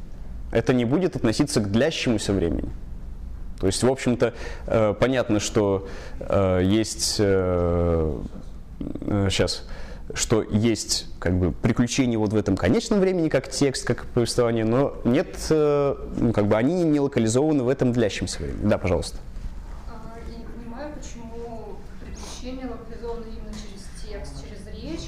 [0.52, 2.70] Это не будет относиться к длящемуся времени.
[3.60, 4.34] То есть, в общем-то,
[4.68, 5.88] э, понятно, что
[6.20, 8.20] э, есть э,
[9.30, 9.64] сейчас
[10.10, 14.66] э, что есть как бы приключения вот в этом конечном времени, как текст, как повествование,
[14.66, 18.68] но нет, э, ну, как бы они не локализованы в этом длящемся времени.
[18.68, 19.18] Да, пожалуйста.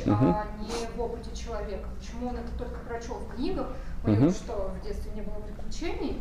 [0.06, 0.26] угу.
[0.26, 1.88] а не в опыте человека.
[2.00, 3.68] Почему он это только прочел в книгах?
[4.06, 4.32] У него угу.
[4.34, 6.20] что, в детстве не было приключений?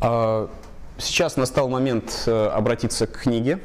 [0.00, 0.50] А,
[0.98, 3.60] сейчас настал момент э, обратиться к книге.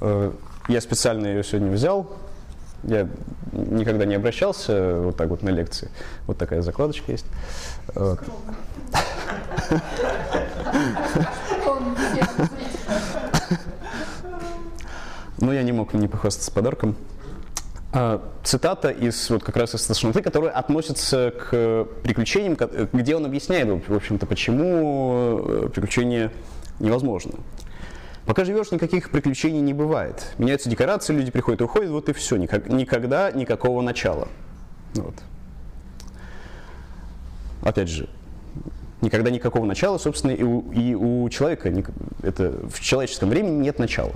[0.00, 0.32] Э,
[0.68, 2.10] я специально ее сегодня взял.
[2.82, 3.08] Я
[3.52, 5.90] никогда не обращался вот так вот на лекции.
[6.26, 7.26] Вот такая закладочка есть.
[15.40, 16.96] но я не мог не похвастаться подарком.
[17.92, 22.56] А, цитата из вот как раз из Ташноты, которая относится к приключениям,
[22.92, 26.30] где он объясняет, в общем-то, почему э, приключения
[26.78, 27.34] невозможно.
[28.26, 30.34] Пока живешь, никаких приключений не бывает.
[30.38, 32.36] Меняются декорации, люди приходят и уходят, вот и все.
[32.36, 34.28] Никогда никакого начала.
[34.94, 35.14] Вот.
[37.62, 38.08] Опять же,
[39.00, 41.72] никогда никакого начала, собственно, и у, и у человека,
[42.22, 44.12] это в человеческом времени нет начала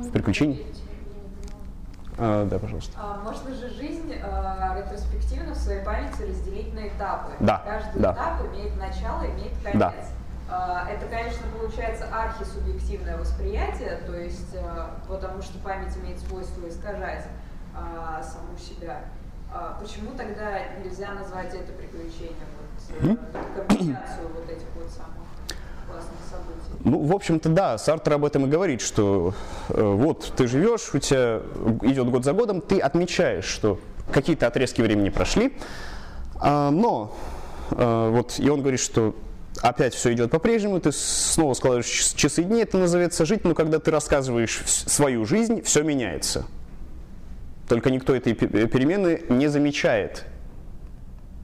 [0.00, 0.64] в приключении?
[2.18, 2.92] А, да, пожалуйста.
[2.96, 7.32] А, можно же жизнь а, ретроспективно в своей памяти разделить на этапы.
[7.40, 7.62] Да.
[7.64, 8.12] Каждый да.
[8.12, 9.78] этап имеет начало, имеет конец.
[9.78, 9.94] Да.
[10.48, 17.24] А, это, конечно, получается архисубъективное восприятие, то есть а, потому что память имеет свойство искажать
[17.74, 19.00] а, саму себя.
[19.52, 22.36] А, почему тогда нельзя назвать это приключением?
[23.00, 23.66] Вот, mm-hmm.
[23.68, 25.16] комбинацию вот этих вот самых
[26.84, 29.34] ну, в общем-то, да, Сартер об этом и говорит, что
[29.68, 31.40] э, вот ты живешь, у тебя
[31.82, 33.78] идет год за годом, ты отмечаешь, что
[34.12, 35.56] какие-то отрезки времени прошли,
[36.40, 37.16] э, но
[37.70, 39.14] э, вот, и он говорит, что
[39.62, 43.90] опять все идет по-прежнему, ты снова складываешь часы дни, это называется жить, но когда ты
[43.90, 46.46] рассказываешь свою жизнь, все меняется.
[47.68, 50.24] Только никто этой перемены не замечает,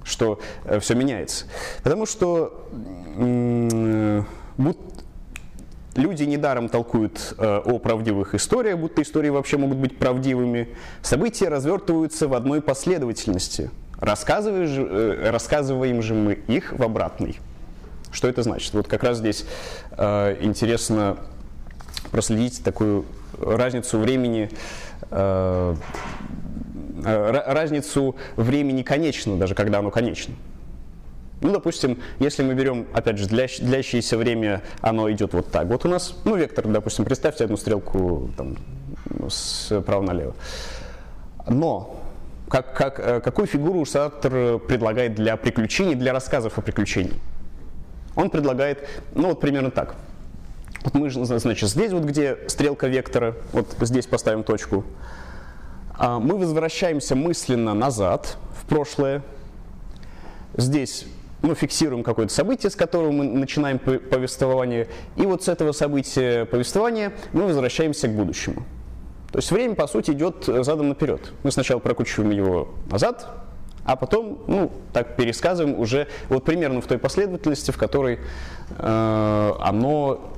[0.05, 1.47] что э, все меняется.
[1.83, 2.69] Потому что
[3.17, 4.23] э,
[5.95, 10.69] Люди недаром толкуют э, о правдивых историях, будто истории вообще могут быть правдивыми.
[11.03, 13.71] События развертываются в одной последовательности.
[13.99, 17.41] Рассказываем же, э, мы их в обратной.
[18.13, 18.73] Что это значит?
[18.75, 19.45] Вот как раз здесь
[19.97, 21.17] э, интересно
[22.11, 23.07] проследить такую
[23.41, 24.51] разницу времени,
[25.11, 25.75] э,
[27.03, 30.35] разницу времени конечного, даже когда оно конечно.
[31.41, 35.67] Ну, допустим, если мы берем, опять же, длящ, длящееся время, оно идет вот так.
[35.67, 38.57] Вот у нас, ну, вектор, допустим, представьте одну стрелку там,
[39.29, 40.35] справа налево.
[41.49, 42.01] Но
[42.49, 47.19] как, как, э, какую фигуру Сартр предлагает для приключений, для рассказов о приключении?
[48.17, 49.95] Он предлагает, ну вот примерно так.
[50.85, 54.85] Вот мы, значит, здесь вот, где стрелка вектора, вот здесь поставим точку,
[55.95, 59.23] а мы возвращаемся мысленно назад, в прошлое.
[60.57, 61.07] Здесь
[61.41, 67.13] мы фиксируем какое-то событие, с которого мы начинаем повествование, и вот с этого события повествования
[67.33, 68.65] мы возвращаемся к будущему.
[69.31, 71.33] То есть время, по сути, идет задом наперед.
[71.43, 73.29] Мы сначала прокручиваем его назад,
[73.85, 78.21] а потом, ну, так пересказываем уже вот примерно в той последовательности, в которой
[78.79, 80.33] э, оно,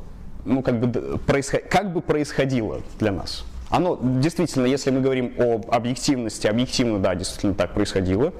[0.45, 1.63] ну, как бы, происход...
[1.69, 3.45] как бы происходило для нас.
[3.71, 8.33] Оно действительно, если мы говорим об объективности, объективно, да, действительно так происходило.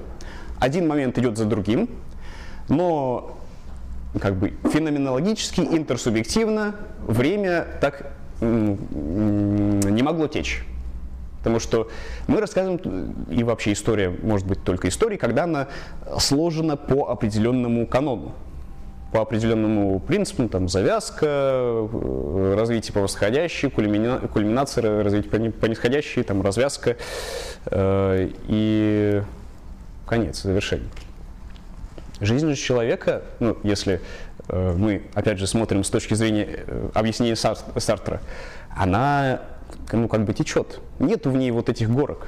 [0.59, 1.89] Один момент идет за другим,
[2.69, 3.37] но
[4.21, 10.63] как бы феноменологически, интерсубъективно время так не могло течь.
[11.45, 11.87] Потому что
[12.25, 15.67] мы рассказываем, и вообще история может быть только историей, когда она
[16.17, 18.33] сложена по определенному канону,
[19.11, 26.41] по определенному принципу, там, завязка, э, развитие по восходящей, кульмина, кульминация, развитие по нисходящей, там,
[26.41, 26.97] развязка
[27.67, 29.21] э, и
[30.07, 30.89] конец, завершение.
[32.21, 34.01] Жизнь же человека, ну, если
[34.49, 38.19] э, мы, опять же, смотрим с точки зрения э, объяснения Сартра,
[38.75, 39.41] она
[39.91, 40.79] ну, как бы течет.
[40.99, 42.27] Нету в ней вот этих горок.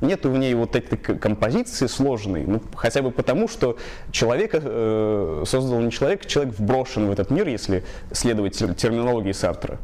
[0.00, 3.78] Нету в ней вот этой композиции сложной, ну, хотя бы потому, что
[4.10, 9.78] человека э, создал не человек, человек вброшен в этот мир, если следовать терминологии Сартра.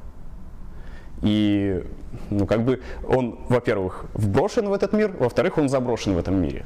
[1.23, 1.85] И,
[2.31, 6.65] ну, как бы он, во-первых, вброшен в этот мир, во-вторых, он заброшен в этом мире.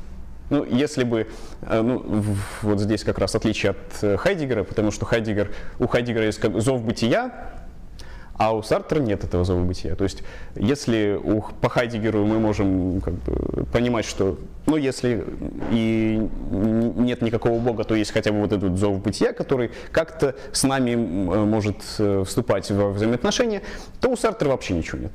[0.51, 1.27] Ну, если бы,
[1.62, 2.25] э, ну,
[2.62, 6.61] вот здесь как раз отличие от э, Хайдигера, потому что Хайдигер, у Хайдигера есть как
[6.61, 7.63] зов бытия,
[8.37, 9.94] а у Сартра нет этого зова бытия.
[9.94, 10.23] То есть,
[10.57, 15.25] если у, по Хайдегеру мы можем как бы, понимать, что, ну, если
[15.70, 20.64] и нет никакого Бога, то есть хотя бы вот этот зов бытия, который как-то с
[20.64, 23.62] нами может э, вступать во взаимоотношения,
[24.01, 25.12] то у Сартра вообще ничего нет.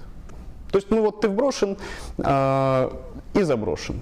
[0.71, 1.77] То есть, ну вот ты вброшен
[2.19, 2.91] э,
[3.33, 4.01] и заброшен.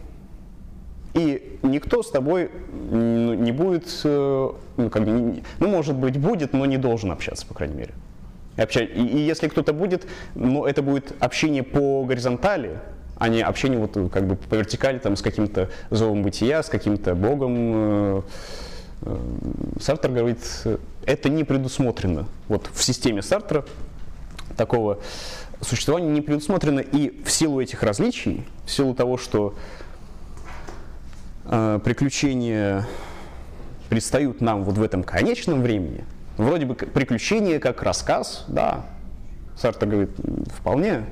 [1.14, 2.52] И никто с тобой
[2.92, 7.56] ну, не будет, э, ну, как ну, может быть, будет, но не должен общаться, по
[7.56, 7.94] крайней мере.
[8.58, 12.80] И, если кто-то будет, ну, это будет общение по горизонтали,
[13.16, 17.16] а не общение вот как бы по вертикали там, с каким-то зовом бытия, с каким-то
[17.16, 17.56] богом.
[17.58, 18.22] Э,
[19.04, 19.18] э,
[19.80, 20.40] Сартер говорит,
[21.06, 22.28] это не предусмотрено.
[22.48, 23.66] Вот в системе Сартра
[24.56, 25.00] такого
[25.62, 26.80] существования не предусмотрено.
[26.80, 29.56] И в силу этих различий, в силу того, что
[31.46, 32.88] э, приключения
[33.90, 36.04] предстают нам вот в этом конечном времени–
[36.38, 38.86] Вроде бы приключение как рассказ, да.
[39.56, 40.12] Сартер говорит,
[40.56, 41.04] вполне.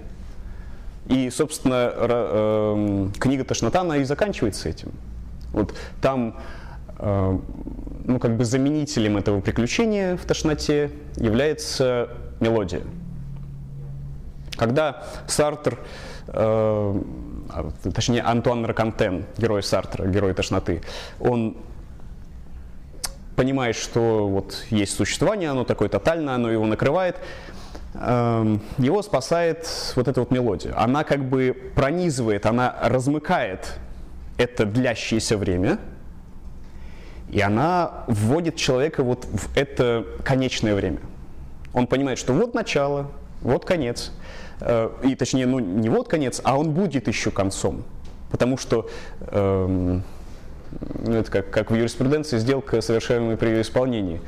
[1.07, 4.91] И, собственно, э, книга «Тошнота», она и заканчивается этим.
[5.51, 6.39] Вот там,
[6.99, 7.39] э,
[8.05, 12.09] ну, как бы заменителем этого приключения в «Тошноте» является
[12.39, 12.81] мелодия.
[14.57, 15.79] Когда Сартер,
[16.27, 17.01] э,
[17.93, 20.81] точнее Антуан Ракантен, герой Сартра, герой «Тошноты»,
[21.19, 21.57] он
[23.35, 27.17] понимает, что вот есть существование, оно такое тотальное, оно его накрывает,
[27.93, 30.73] эм, его спасает вот эта вот мелодия.
[30.77, 33.73] Она как бы пронизывает, она размыкает
[34.37, 35.79] это длящееся время,
[37.29, 40.99] и она вводит человека вот в это конечное время.
[41.73, 44.11] Он понимает, что вот начало, вот конец.
[44.61, 47.83] Э, и точнее, ну не вот конец, а он будет еще концом.
[48.31, 48.89] Потому что
[49.27, 50.03] эм,
[51.03, 54.21] ну, это как, как в юриспруденции сделка, совершаемая при ее исполнении,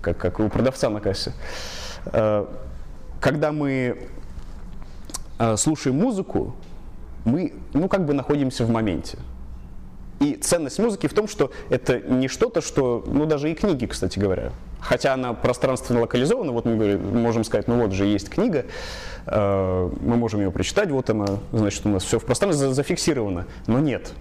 [0.00, 1.32] как, как у продавца на кассе.
[2.06, 2.46] Э,
[3.20, 4.08] когда мы
[5.38, 6.54] э, слушаем музыку,
[7.24, 9.18] мы, ну, как бы находимся в моменте.
[10.20, 14.18] И ценность музыки в том, что это не что-то, что, ну, даже и книги, кстати
[14.18, 18.64] говоря, хотя она пространственно локализована, вот мы можем сказать, ну вот же есть книга,
[19.26, 23.78] э, мы можем ее прочитать, вот она, значит, у нас все в пространстве зафиксировано, но
[23.78, 24.12] нет,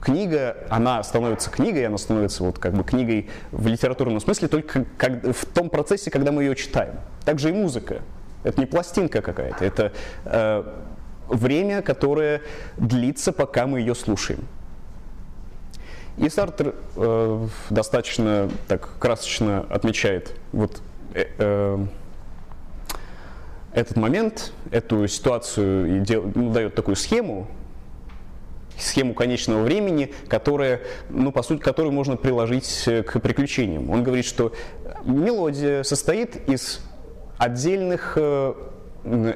[0.00, 5.24] книга, она становится книгой, она становится вот как бы книгой в литературном смысле только как,
[5.24, 6.94] в том процессе, когда мы ее читаем.
[7.24, 8.02] Также и музыка.
[8.44, 9.92] Это не пластинка какая-то, это
[10.24, 10.64] э,
[11.28, 12.42] время, которое
[12.76, 14.46] длится, пока мы ее слушаем.
[16.16, 20.82] И Сартр э, достаточно так красочно отмечает вот
[21.14, 21.86] э, э,
[23.72, 27.46] этот момент, эту ситуацию и дел, ну, дает такую схему,
[28.78, 33.90] схему конечного времени, которая, ну, по сути, которую можно приложить э, к приключениям.
[33.90, 34.52] Он говорит, что
[35.04, 36.80] мелодия состоит из
[37.36, 38.54] отдельных э,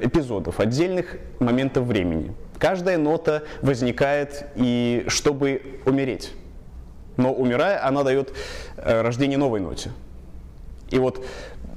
[0.01, 2.33] эпизодов, отдельных моментов времени.
[2.57, 6.31] Каждая нота возникает и чтобы умереть.
[7.17, 8.33] Но умирая, она дает
[8.77, 9.91] э, рождение новой ноте.
[10.89, 11.25] И вот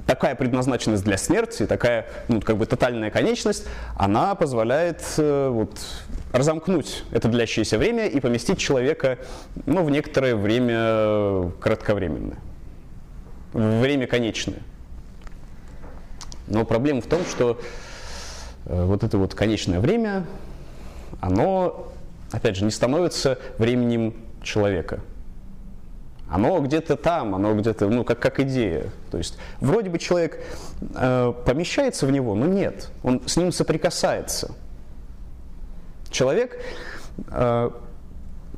[0.05, 3.65] такая предназначенность для смерти, такая ну, как бы тотальная конечность,
[3.95, 5.79] она позволяет вот,
[6.31, 9.19] разомкнуть это длящееся время и поместить человека
[9.65, 12.37] ну, в некоторое время кратковременное,
[13.53, 14.59] время конечное.
[16.47, 17.59] Но проблема в том, что
[18.65, 20.25] э, вот это вот конечное время,
[21.19, 21.91] оно,
[22.31, 24.13] опять же, не становится временем
[24.43, 25.01] человека.
[26.29, 28.91] Оно где-то там, оно где-то, ну, как, как идея.
[29.11, 30.43] То есть вроде бы человек
[30.95, 34.53] э, помещается в него, но нет, он с ним соприкасается.
[36.09, 36.59] Человек
[37.29, 37.69] э,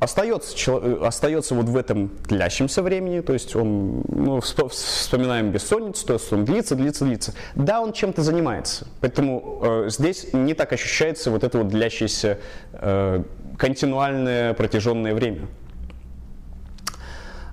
[0.00, 6.32] остается, остается вот в этом длящемся времени, то есть он, ну, вспоминаем бессонницу, то есть
[6.32, 7.34] он длится, длится, длится.
[7.54, 12.38] Да, он чем-то занимается, поэтому э, здесь не так ощущается вот это вот длящееся
[12.72, 13.22] э,
[13.58, 15.48] континуальное протяженное время.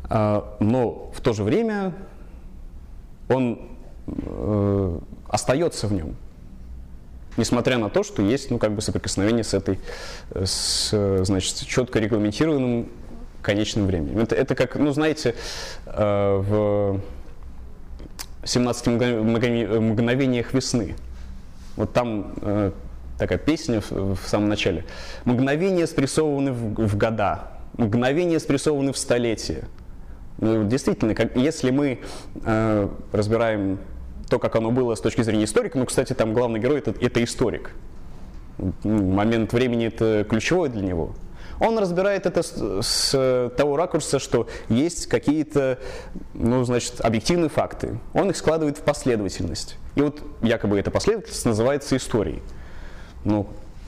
[0.09, 1.93] Э, но в то же время
[3.27, 3.59] он
[4.07, 6.15] э, остается в нем
[7.37, 9.79] несмотря на то, что есть ну, как бы соприкосновение с этой,
[10.33, 12.89] с, значит, четко регламентированным
[13.41, 14.19] конечным временем.
[14.19, 15.35] Это, это как, ну, знаете,
[15.85, 16.99] э, в
[18.43, 20.95] 17 мгновениях весны.
[21.75, 22.71] Вот там э,
[23.17, 24.85] такая песня в, в самом начале.
[25.25, 29.63] Мгновения спрессованы в, в года, мгновения спрессованы в столетия.
[30.39, 31.99] Ну, действительно, как, если мы
[32.43, 33.79] э, разбираем
[34.29, 35.77] то, как оно было с точки зрения историка.
[35.77, 37.71] Ну, кстати, там главный герой это, это историк.
[38.83, 41.15] Момент времени это ключевой для него.
[41.59, 45.79] Он разбирает это с, с того ракурса, что есть какие-то,
[46.33, 47.99] ну, значит, объективные факты.
[48.13, 49.77] Он их складывает в последовательность.
[49.95, 52.43] И вот якобы эта последовательность называется историей.
[53.23, 53.47] Ну,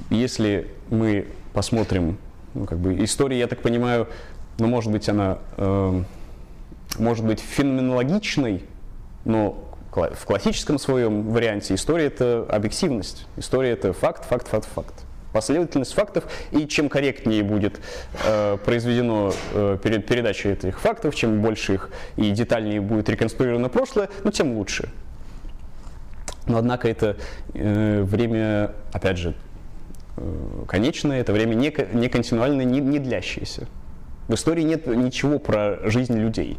[0.09, 2.17] если мы посмотрим,
[2.55, 4.07] ну, как бы история, я так понимаю,
[4.57, 6.03] ну, может быть, она э,
[6.97, 8.63] может быть феноменологичной,
[9.25, 14.93] но в классическом своем варианте история это объективность, история это факт, факт, факт, факт.
[15.31, 17.79] Последовательность фактов, и чем корректнее будет
[18.25, 24.09] э, произведено э, перед передачей этих фактов, чем больше их и детальнее будет реконструировано прошлое,
[24.23, 24.89] ну тем лучше.
[26.47, 27.15] Но однако это
[27.53, 29.35] э, время, опять же,
[30.17, 33.67] э, конечное, это время не, не континуальное, не, не длящееся.
[34.27, 36.57] В истории нет ничего про жизнь людей.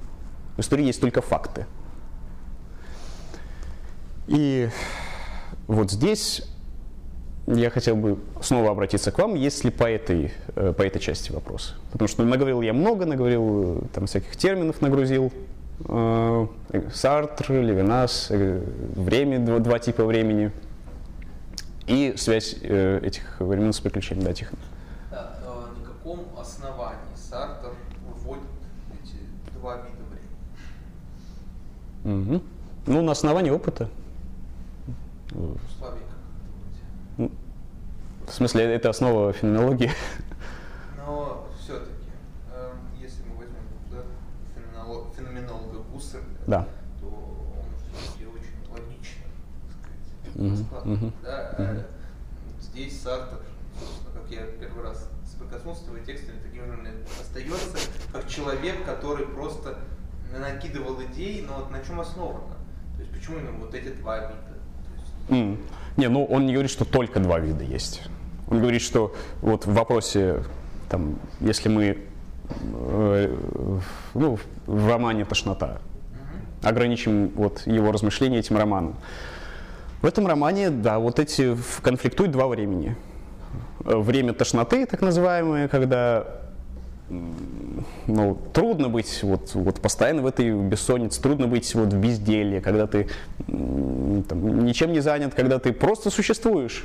[0.57, 1.66] В истории есть только факты.
[4.31, 4.68] И
[5.66, 6.43] вот здесь
[7.49, 11.74] я хотел бы снова обратиться к вам, если по этой, э, по этой части вопрос.
[11.91, 15.33] Потому что наговорил я много, наговорил, э, там всяких терминов нагрузил.
[15.89, 16.47] Э,
[16.95, 20.53] Сартр, Левинас, время, два, два типа времени.
[21.89, 24.61] И связь этих времен с приключением, да, Тихон.
[25.11, 27.70] Да, на каком основании Сартр
[28.07, 28.45] выводит
[29.03, 29.16] эти
[29.59, 30.05] два вида
[32.05, 32.37] времени?
[32.37, 32.43] Угу.
[32.87, 33.89] Ну, на основании опыта.
[35.31, 36.20] Слабенько.
[38.26, 39.91] В смысле, это основа феноменологии?
[40.97, 42.11] Но все-таки,
[42.53, 44.03] э, если мы возьмем да,
[44.55, 46.66] феноменолог, феноменолога Гусселя, да.
[47.01, 49.22] то он все-таки очень логично,
[49.66, 50.85] так сказать, mm-hmm.
[50.85, 51.12] Mm-hmm.
[51.22, 51.87] Да, mm-hmm.
[52.61, 53.41] Здесь Сартер,
[54.14, 56.78] как я первый раз соприкоснулся с его текстами, таким же
[57.20, 57.78] остается
[58.12, 59.78] как человек, который просто
[60.33, 62.55] накидывал идеи, но вот на чем основано?
[62.97, 64.49] То есть почему именно вот эти два вида?
[65.29, 65.59] Mm.
[65.97, 68.03] Не, ну он не говорит, что только два вида есть.
[68.49, 70.43] Он говорит, что вот в вопросе,
[70.89, 71.99] там, если мы
[72.49, 73.37] э,
[74.14, 75.79] ну, в романе «Тошнота»,
[76.62, 78.97] ограничим вот его размышления этим романом.
[80.03, 82.97] В этом романе, да, вот эти конфликтуют два времени.
[83.81, 86.39] Время тошноты, так называемое, когда
[88.07, 92.87] ну, трудно быть вот, вот постоянно в этой бессоннице, трудно быть вот в безделье, когда
[92.87, 93.09] ты
[93.47, 96.85] там, ничем не занят, когда ты просто существуешь.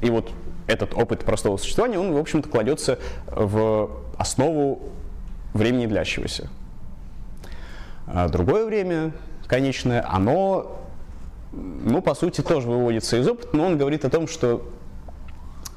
[0.00, 0.30] И вот
[0.66, 4.80] этот опыт простого существования, он, в общем-то, кладется в основу
[5.52, 6.48] времени длящегося.
[8.06, 9.12] А другое время,
[9.46, 10.80] конечное, оно,
[11.52, 14.66] ну, по сути, тоже выводится из опыта, но он говорит о том, что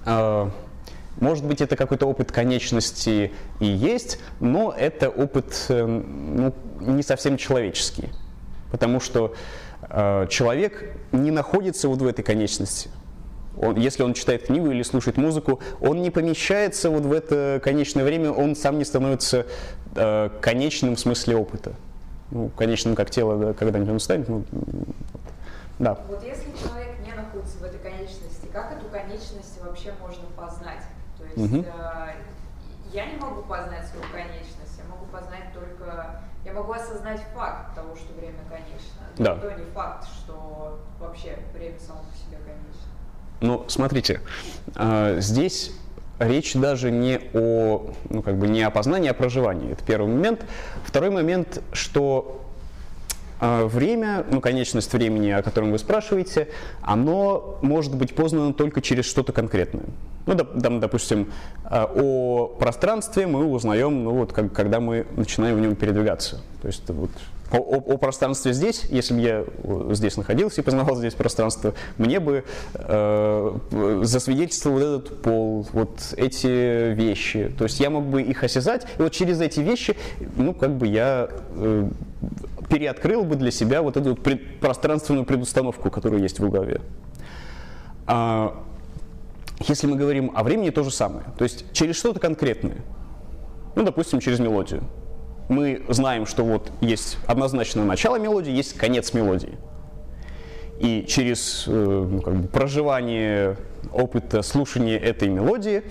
[0.05, 0.49] э,
[1.19, 7.37] может быть, это какой-то опыт конечности и есть, но это опыт э, ну, не совсем
[7.37, 8.09] человеческий.
[8.71, 9.33] Потому что
[9.89, 12.89] э, человек не находится вот в этой конечности.
[13.57, 18.03] Он, если он читает книгу или слушает музыку, он не помещается вот в это конечное
[18.03, 19.45] время, он сам не становится
[19.95, 21.73] э, конечным в смысле опыта.
[22.31, 24.27] Ну, конечным как тело, да, когда-нибудь он станет.
[24.27, 24.43] Ну,
[25.77, 25.99] да.
[26.09, 29.91] Вот если человек не находится в этой конечности, как эту конечность вообще
[31.35, 31.65] есть угу.
[32.93, 37.95] я не могу познать свою конечность, я могу познать только, я могу осознать факт того,
[37.95, 39.35] что время конечно, да.
[39.35, 42.89] но не факт, что вообще время само по себе конечно.
[43.41, 44.21] Ну, смотрите,
[44.75, 45.71] э, здесь
[46.19, 49.71] речь даже не о, ну, как бы не о познании, а о проживании.
[49.73, 50.45] Это первый момент.
[50.85, 52.42] Второй момент, что а,
[53.43, 56.47] время, ну, конечность времени, о котором вы спрашиваете,
[56.81, 59.85] оно может быть познано только через что-то конкретное.
[60.25, 61.31] Ну, доп, допустим,
[61.65, 66.41] а, о пространстве мы узнаем, ну, вот, как, когда мы начинаем в нем передвигаться.
[66.61, 67.11] То есть вот
[67.53, 69.45] о, о, о пространстве здесь, если бы я
[69.93, 73.57] здесь находился и познавал здесь пространство, мне бы э,
[74.01, 77.53] засвидетельствовал вот этот пол, вот эти вещи.
[77.57, 79.95] То есть я мог бы их осязать, и вот через эти вещи,
[80.35, 81.89] ну, как бы я э,
[82.73, 86.81] переоткрыл бы для себя вот эту пред, пространственную предустановку, которая есть в голове.
[88.07, 88.63] А,
[89.59, 91.23] если мы говорим о времени, то же самое.
[91.37, 92.77] То есть через что-то конкретное.
[93.75, 94.81] Ну, допустим, через мелодию
[95.49, 99.55] мы знаем, что вот есть однозначное начало мелодии, есть конец мелодии.
[100.79, 103.55] И через э, ну, как бы проживание
[103.91, 105.83] опыта слушания этой мелодии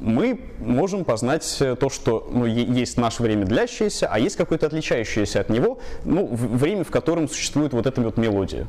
[0.00, 5.48] мы можем познать то, что ну, есть наше время длящееся, а есть какое-то отличающееся от
[5.48, 8.66] него, ну, время, в котором существует вот эта вот мелодия.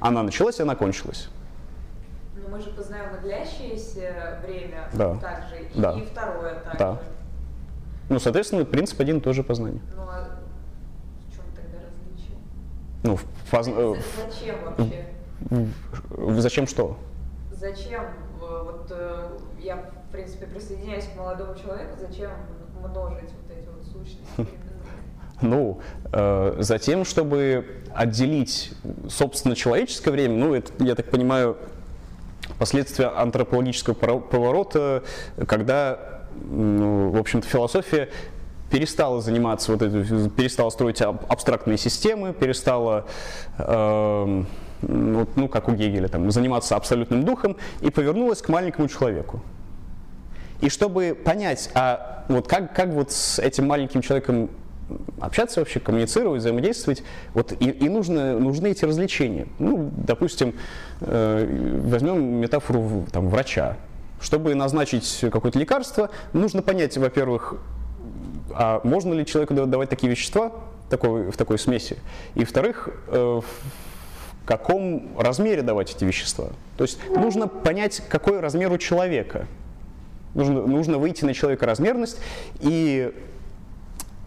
[0.00, 1.28] Она началась, и она кончилась.
[2.36, 5.14] Но мы же познаем и длящееся время да.
[5.16, 5.92] также, да.
[5.92, 6.78] и второе также.
[6.78, 6.98] Да.
[8.08, 9.80] Ну, соответственно, принцип один тоже познание.
[9.96, 10.38] Ну, а
[11.28, 12.36] в чем тогда различие?
[13.04, 13.18] Ну,
[13.50, 13.68] поз...
[13.68, 13.94] Э,
[14.28, 16.40] зачем вообще?
[16.40, 16.98] Зачем что?
[17.52, 18.02] Зачем?
[18.64, 19.28] Вот э,
[19.60, 22.30] я, в принципе, присоединяюсь к молодому человеку, зачем
[22.78, 24.46] множить вот эти вот сущности?
[25.40, 25.80] Ну,
[26.12, 28.74] э, затем, чтобы отделить,
[29.08, 31.56] собственно, человеческое время, ну, это, я так понимаю,
[32.60, 35.02] последствия антропологического поворота,
[35.48, 38.08] когда ну, в общем-то, философия
[38.70, 43.04] перестала заниматься вот этим, перестала строить абстрактные системы, перестала,
[43.58, 44.44] э,
[44.82, 49.42] ну, ну, как у Гегеля, там, заниматься абсолютным духом и повернулась к маленькому человеку.
[50.60, 54.50] И чтобы понять, а вот как, как вот с этим маленьким человеком
[55.20, 57.02] общаться вообще, коммуницировать, взаимодействовать,
[57.34, 59.46] вот и, и нужно, нужны эти развлечения.
[59.58, 60.54] Ну, допустим,
[61.00, 63.76] э, возьмем метафору там, врача.
[64.20, 67.56] Чтобы назначить какое-то лекарство, нужно понять, во-первых,
[68.54, 70.52] а можно ли человеку давать такие вещества
[70.90, 71.96] такой, в такой смеси,
[72.34, 73.40] и, во-вторых, э,
[74.42, 76.48] в каком размере давать эти вещества.
[76.76, 79.46] То есть нужно понять, какой размер у человека.
[80.34, 82.18] Нужно, нужно выйти на человека размерность
[82.60, 83.12] и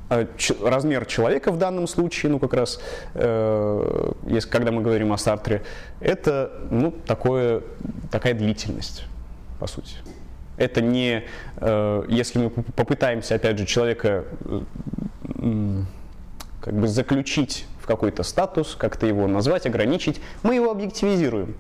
[0.10, 0.28] э,
[0.64, 2.80] размер человека в данном случае, ну как раз,
[3.16, 5.64] э, если, когда мы говорим о Сартре,
[6.00, 7.64] это ну, такое,
[8.12, 9.04] такая длительность
[9.60, 9.96] по сути.
[10.58, 11.24] Это не,
[11.58, 15.82] э, если мы попытаемся, опять же, человека э,
[16.62, 21.56] как бы заключить в какой-то статус, как-то его назвать, ограничить, мы его объективизируем.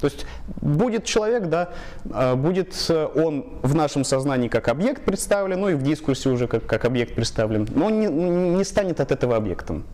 [0.00, 0.26] То есть
[0.60, 1.70] будет человек, да,
[2.04, 6.66] э, будет он в нашем сознании как объект представлен, ну и в дискурсе уже как,
[6.66, 9.84] как объект представлен, но он не, не станет от этого объектом.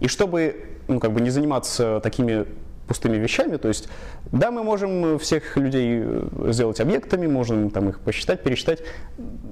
[0.00, 2.46] И чтобы ну, как бы не заниматься такими
[2.88, 3.56] пустыми вещами.
[3.56, 3.88] То есть,
[4.32, 8.82] да, мы можем всех людей э, сделать объектами, можем там их посчитать, пересчитать,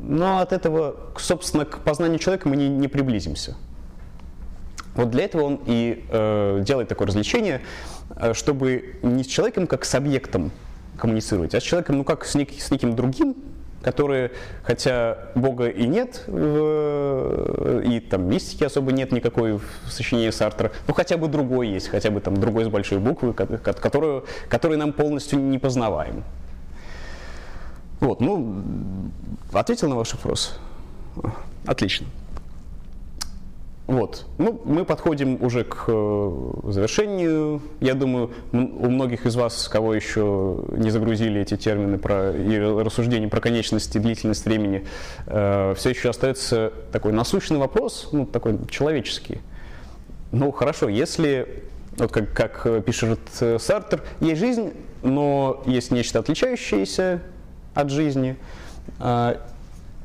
[0.02, 3.54] но от этого, собственно, к познанию человека мы не, не приблизимся.
[4.98, 7.60] Вот для этого он и э, делает такое развлечение,
[8.16, 10.50] э, чтобы не с человеком как с объектом
[10.98, 13.36] коммуницировать, а с человеком, ну как с, нек, с неким другим,
[13.80, 14.32] которые,
[14.64, 21.16] хотя Бога и нет, и там мистики особо нет никакой в сочинении Сартра, ну хотя
[21.16, 25.58] бы другой есть, хотя бы там другой с большой буквы, который, который нам полностью не
[25.58, 26.24] познаваем.
[28.00, 28.64] Вот, ну,
[29.52, 30.58] ответил на ваш вопрос?
[31.66, 32.08] Отлично.
[33.88, 34.26] Вот.
[34.36, 37.62] Ну, мы подходим уже к э, завершению.
[37.80, 43.28] Я думаю, у многих из вас, кого еще не загрузили эти термины про, и рассуждения
[43.28, 44.86] про конечность и длительность времени,
[45.26, 49.38] э, все еще остается такой насущный вопрос, ну, такой человеческий.
[50.32, 51.64] Ну, хорошо, если,
[51.96, 57.22] вот как, как пишет э, Сартер, есть жизнь, но есть нечто отличающееся
[57.72, 58.36] от жизни,
[59.00, 59.36] э,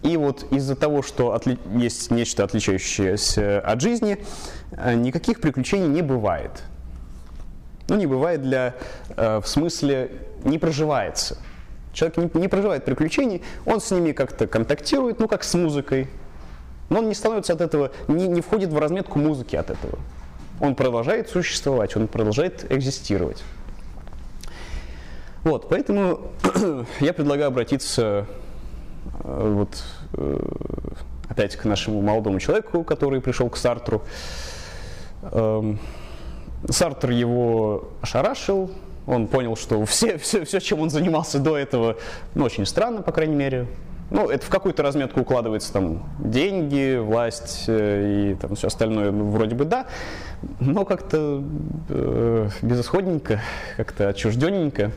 [0.03, 4.23] и вот из-за того, что отли- есть нечто отличающееся от жизни,
[4.71, 6.63] э, никаких приключений не бывает.
[7.87, 8.75] Ну, не бывает для,
[9.15, 10.11] э, в смысле,
[10.43, 11.37] не проживается.
[11.93, 16.09] Человек не, проживает приключений, он с ними как-то контактирует, ну, как с музыкой.
[16.89, 19.99] Но он не становится от этого, не, не входит в разметку музыки от этого.
[20.59, 23.43] Он продолжает существовать, он продолжает экзистировать.
[25.43, 26.31] Вот, поэтому
[26.99, 28.27] я предлагаю обратиться
[29.23, 29.83] вот
[30.13, 30.39] э,
[31.29, 34.01] опять к нашему молодому человеку, который пришел к Сартру.
[35.23, 35.79] Эм,
[36.69, 38.71] Сартр его ошарашил,
[39.05, 41.97] он понял, что все, все, все, чем он занимался до этого,
[42.35, 43.67] ну, очень странно, по крайней мере.
[44.11, 49.29] Ну, это в какую-то разметку укладывается там деньги, власть э, и там все остальное, ну,
[49.29, 49.87] вроде бы да,
[50.59, 51.43] но как-то
[51.89, 53.41] э, безысходненько,
[53.75, 54.91] как-то отчужденненько.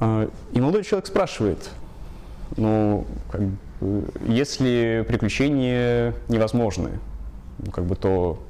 [0.00, 1.70] Э, и молодой человек спрашивает,
[2.56, 6.98] ну, как бы, если приключения невозможны,
[7.58, 8.42] ну, как бы то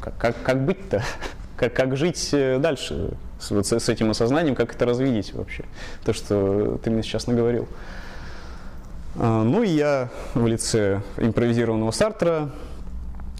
[0.00, 1.02] как, как, быть-то?
[1.56, 5.64] Как, как жить э, дальше с, вот, с этим осознанием, как это развидеть вообще?
[6.04, 7.68] То, что ты мне сейчас наговорил.
[9.16, 12.50] А, ну и я в лице импровизированного Сартра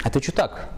[0.04, 0.68] отвечу так.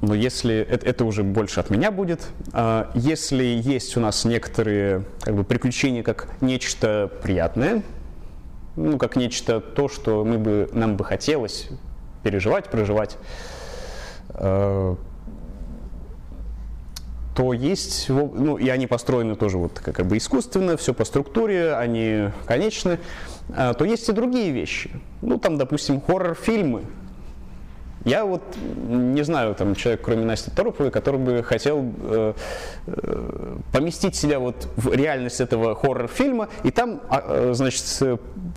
[0.00, 4.24] А, но если это, это уже больше от меня будет, а, если есть у нас
[4.24, 7.82] некоторые как бы, приключения как нечто приятное,
[8.76, 11.68] ну, как нечто то, что мы бы, нам бы хотелось
[12.22, 13.16] переживать, проживать,
[14.30, 14.96] э,
[17.34, 22.30] то есть, ну, и они построены тоже вот как бы искусственно, все по структуре, они
[22.46, 22.98] конечны,
[23.48, 24.90] э, то есть и другие вещи.
[25.22, 26.84] Ну, там, допустим, хоррор-фильмы.
[28.08, 28.42] Я вот
[28.88, 32.32] не знаю, там, человек, кроме Насти Тороповой, который бы хотел э,
[32.86, 37.84] э, поместить себя вот в реальность этого хоррор-фильма и там, э, значит,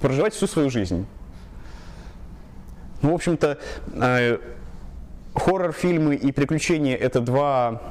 [0.02, 1.06] проживать всю свою жизнь.
[3.02, 3.58] Ну, в общем-то,
[3.94, 4.38] э,
[5.36, 7.82] хоррор-фильмы и приключения– это два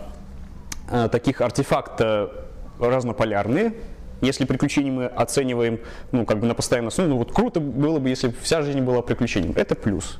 [0.90, 2.32] э, таких артефакта
[2.78, 3.74] разнополярные.
[4.22, 5.80] Если приключения мы оцениваем
[6.10, 9.02] ну, как бы на постоянной основе, ну вот круто было бы, если вся жизнь была
[9.02, 9.52] приключением.
[9.56, 10.18] Это плюс.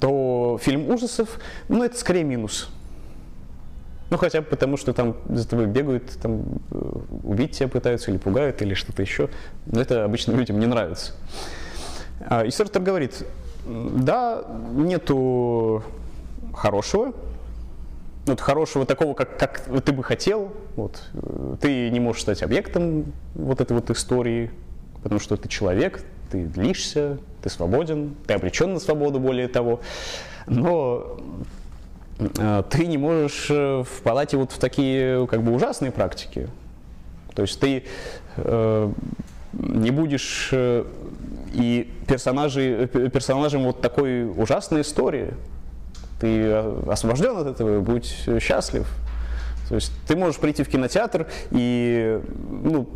[0.00, 2.70] То фильм ужасов, ну это скорее минус.
[4.08, 6.92] Ну, хотя бы потому, что там за тобой бегают, там э,
[7.24, 9.28] убить тебя пытаются или пугают, или что-то еще.
[9.66, 11.12] Но это обычно людям не нравится.
[12.20, 13.24] А, и Сартер говорит,
[13.66, 15.82] да, нету
[16.54, 17.14] хорошего,
[18.26, 20.52] вот хорошего такого, как, как ты бы хотел.
[20.76, 21.02] Вот.
[21.60, 24.50] Ты не можешь стать объектом вот этой вот истории,
[25.02, 29.80] потому что ты человек, ты длишься, ты свободен, ты обречен на свободу, более того.
[30.46, 31.16] Но
[32.18, 36.48] э, ты не можешь э, впадать вот в такие как бы ужасные практики.
[37.36, 37.84] То есть ты
[38.36, 38.92] э,
[39.52, 45.32] не будешь и персонажи, э, персонажем вот такой ужасной истории.
[46.20, 46.50] Ты
[46.88, 48.88] освобожден от этого, будь счастлив.
[49.68, 52.20] То есть ты можешь прийти в кинотеатр и
[52.62, 52.88] ну,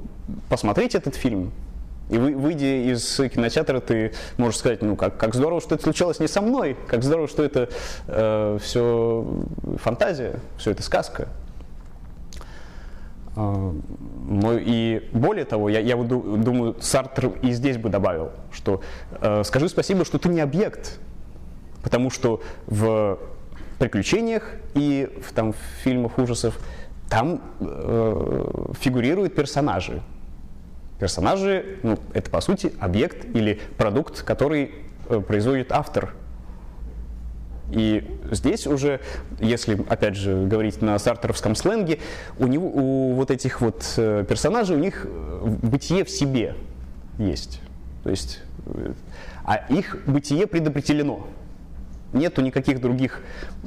[0.49, 1.53] посмотреть этот фильм,
[2.11, 6.19] и вы, выйдя из кинотеатра, ты можешь сказать, ну как, как здорово, что это случилось
[6.19, 7.69] не со мной, как здорово, что это
[8.09, 9.27] э, все
[9.77, 11.29] фантазия, все это сказка.
[13.37, 13.73] А,
[14.29, 18.83] ну и более того, я, я думаю, Сартр и здесь бы добавил, что
[19.21, 20.99] э, скажи спасибо, что ты не объект,
[21.83, 23.19] потому что в
[23.79, 26.59] приключениях и в, там, в фильмах ужасов
[27.09, 30.03] там э, фигурируют персонажи.
[31.01, 34.73] Персонажи, ну, это по сути объект или продукт, который
[35.09, 36.15] э, производит автор
[37.71, 39.01] и здесь уже,
[39.39, 42.01] если, опять же, говорить на сартеровском сленге,
[42.39, 46.57] у, него, у вот этих вот э, персонажей, у них э, бытие в себе
[47.19, 47.61] есть.
[48.03, 48.41] То есть,
[49.45, 51.27] а их бытие предопределено.
[52.13, 53.21] Нету никаких других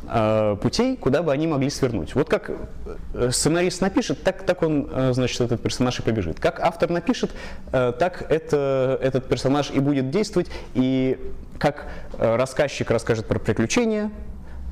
[0.09, 2.13] э, путей, куда бы они могли свернуть.
[2.15, 2.51] Вот как
[3.31, 6.39] сценарист напишет, так, так он, значит, этот персонаж и побежит.
[6.39, 7.31] Как автор напишет,
[7.71, 11.17] э, так это, этот персонаж и будет действовать, и
[11.57, 11.85] как
[12.17, 14.11] э, рассказчик расскажет про приключения,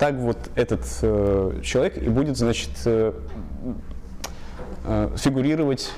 [0.02, 3.14] так вот этот э, человек и будет, значит, э,
[4.84, 5.92] э, фигурировать,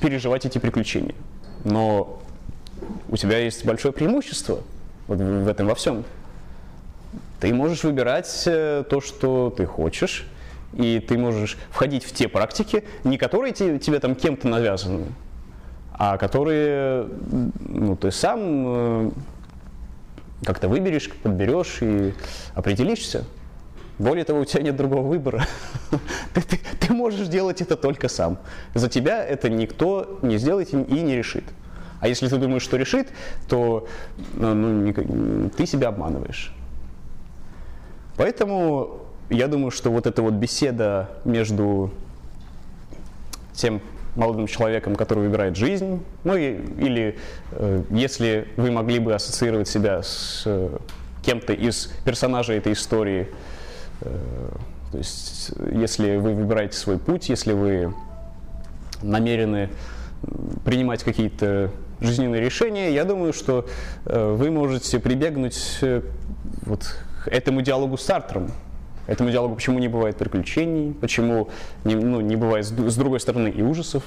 [0.00, 1.14] переживать эти приключения.
[1.64, 2.20] Но
[3.08, 4.60] у тебя есть большое преимущество
[5.08, 6.04] вот в этом во всем.
[7.40, 10.26] Ты можешь выбирать э, то, что ты хочешь,
[10.72, 15.06] и ты можешь входить в те практики, не которые тебе, тебе там кем-то навязаны,
[15.92, 17.08] а которые
[17.68, 19.10] ну, ты сам э,
[20.44, 22.14] как-то выберешь, подберешь и
[22.54, 23.24] определишься.
[23.98, 25.46] Более того, у тебя нет другого выбора.
[26.34, 28.38] ты, ты, ты можешь делать это только сам.
[28.74, 31.44] За тебя это никто не сделает и не решит.
[32.00, 33.08] А если ты думаешь, что решит,
[33.48, 33.88] то
[34.34, 36.55] ну, ну ты себя обманываешь.
[38.16, 39.00] Поэтому
[39.30, 41.90] я думаю, что вот эта вот беседа между
[43.52, 43.80] тем
[44.14, 47.18] молодым человеком, который выбирает жизнь, ну и, или
[47.52, 50.78] э, если вы могли бы ассоциировать себя с э,
[51.22, 53.28] кем-то из персонажей этой истории,
[54.00, 54.18] э,
[54.92, 57.92] То есть, если вы выбираете свой путь, если вы
[59.02, 59.68] намерены
[60.64, 63.66] принимать какие-то жизненные решения, я думаю, что
[64.06, 66.02] э, вы можете прибегнуть э,
[66.62, 66.96] вот
[67.28, 68.50] этому диалогу с Сартром.
[69.06, 71.48] Этому диалогу, почему не бывает приключений, почему
[71.84, 74.02] не, ну, не бывает с, с другой стороны и ужасов,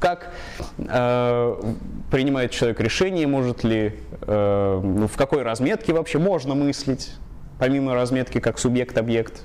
[0.00, 0.32] как
[0.76, 1.62] э,
[2.10, 7.14] принимает человек решение, может ли, э, ну, в какой разметке вообще можно мыслить,
[7.58, 9.44] помимо разметки как субъект-объект,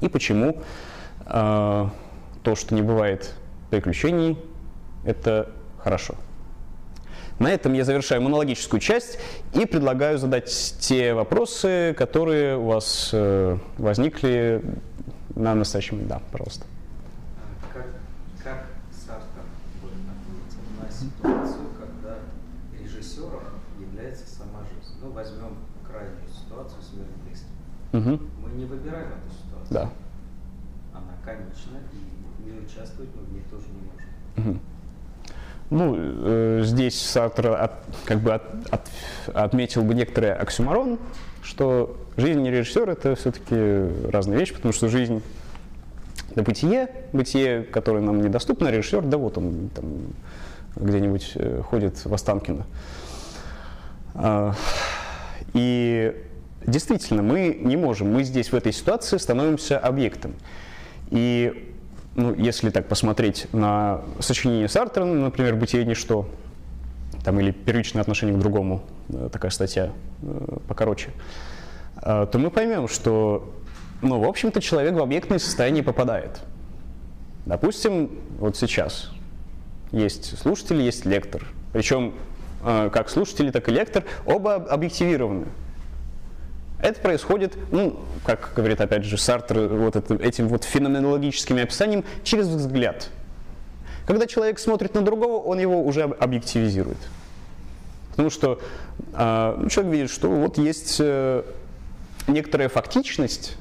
[0.00, 0.62] и почему
[1.26, 1.86] э,
[2.42, 3.34] то, что не бывает
[3.70, 4.38] приключений,
[5.04, 6.14] это хорошо.
[7.38, 9.18] На этом я завершаю монологическую часть
[9.54, 14.62] и предлагаю задать те вопросы, которые у вас э, возникли
[15.34, 16.06] на настоящем.
[16.06, 16.66] Да, пожалуйста.
[17.72, 17.86] Как,
[18.42, 19.42] как Сартер
[19.82, 22.18] ответил на ситуацию, когда
[22.78, 23.42] режиссером
[23.80, 24.94] является сама жизнь?
[25.02, 25.56] Ну, возьмем
[25.88, 26.82] крайнюю ситуацию
[27.26, 27.48] близких.
[27.92, 28.24] Угу.
[28.42, 29.70] Мы не выбираем эту ситуацию.
[29.70, 29.90] Да.
[30.94, 34.50] Она конечна, и не участвовать мы в ней тоже не можем.
[34.52, 34.60] Угу.
[35.72, 37.72] Ну, э, здесь Сартер от,
[38.04, 38.90] как бы от, от,
[39.32, 40.98] отметил бы некоторый оксюмарон,
[41.42, 45.22] что жизнь и режиссер это все-таки разные вещи, потому что жизнь
[46.30, 49.86] это бытие, бытие, которое нам недоступно, а режиссер, да вот он там
[50.76, 52.66] где-нибудь э, ходит в Останкино.
[54.14, 54.52] А,
[55.54, 56.14] и
[56.66, 60.34] действительно, мы не можем, мы здесь в этой ситуации становимся объектом.
[61.08, 61.71] И
[62.14, 66.28] ну, если так посмотреть на сочинение Сартра, например, «Бытие ничто»,
[67.24, 69.92] там, или «Первичное отношение к другому», э, такая статья
[70.22, 71.10] э, покороче,
[72.02, 73.54] э, то мы поймем, что,
[74.02, 76.40] ну, в общем-то, человек в объектное состояние попадает.
[77.46, 79.10] Допустим, вот сейчас
[79.90, 81.44] есть слушатель, есть лектор.
[81.72, 82.14] Причем
[82.62, 85.46] как слушатели, так и лектор оба объективированы.
[86.82, 92.48] Это происходит, ну, как говорит опять же Сартр, вот это, этим вот феноменологическим описанием, через
[92.48, 93.08] взгляд.
[94.04, 96.98] Когда человек смотрит на другого, он его уже объективизирует.
[98.10, 98.60] Потому что
[99.14, 101.44] э, человек видит, что вот есть э,
[102.26, 103.56] некоторая фактичность,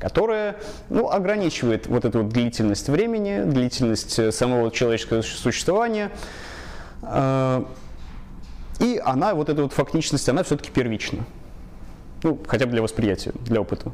[0.00, 0.56] которая
[0.88, 6.10] ну, ограничивает вот эту вот длительность времени, длительность э, самого человеческого существования.
[7.02, 7.62] Э,
[8.80, 11.24] и она, вот эта вот фактичность, она все-таки первична.
[12.24, 13.92] Ну, хотя бы для восприятия, для опыта.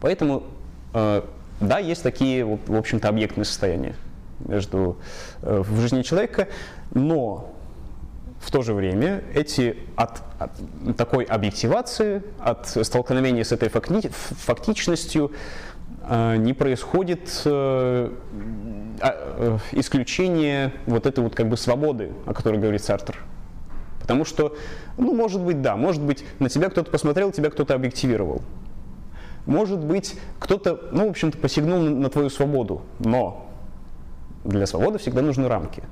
[0.00, 0.44] Поэтому,
[0.94, 1.22] э,
[1.60, 3.96] да, есть такие, в общем-то, объектные состояния
[4.38, 4.96] между,
[5.42, 6.46] э, в жизни человека,
[6.92, 7.52] но
[8.40, 10.52] в то же время эти от, от
[10.96, 15.32] такой объективации, от столкновения с этой факти, фактичностью
[16.08, 18.12] э, не происходит э,
[19.00, 23.18] э, исключение вот этой вот как бы свободы, о которой говорит Сартер.
[24.00, 24.54] Потому что,
[24.96, 28.42] ну, может быть, да, может быть, на тебя кто-то посмотрел, тебя кто-то объективировал.
[29.46, 33.50] Может быть, кто-то, ну, в общем-то, посягнул на твою свободу, но
[34.44, 35.82] для свободы всегда нужны рамки.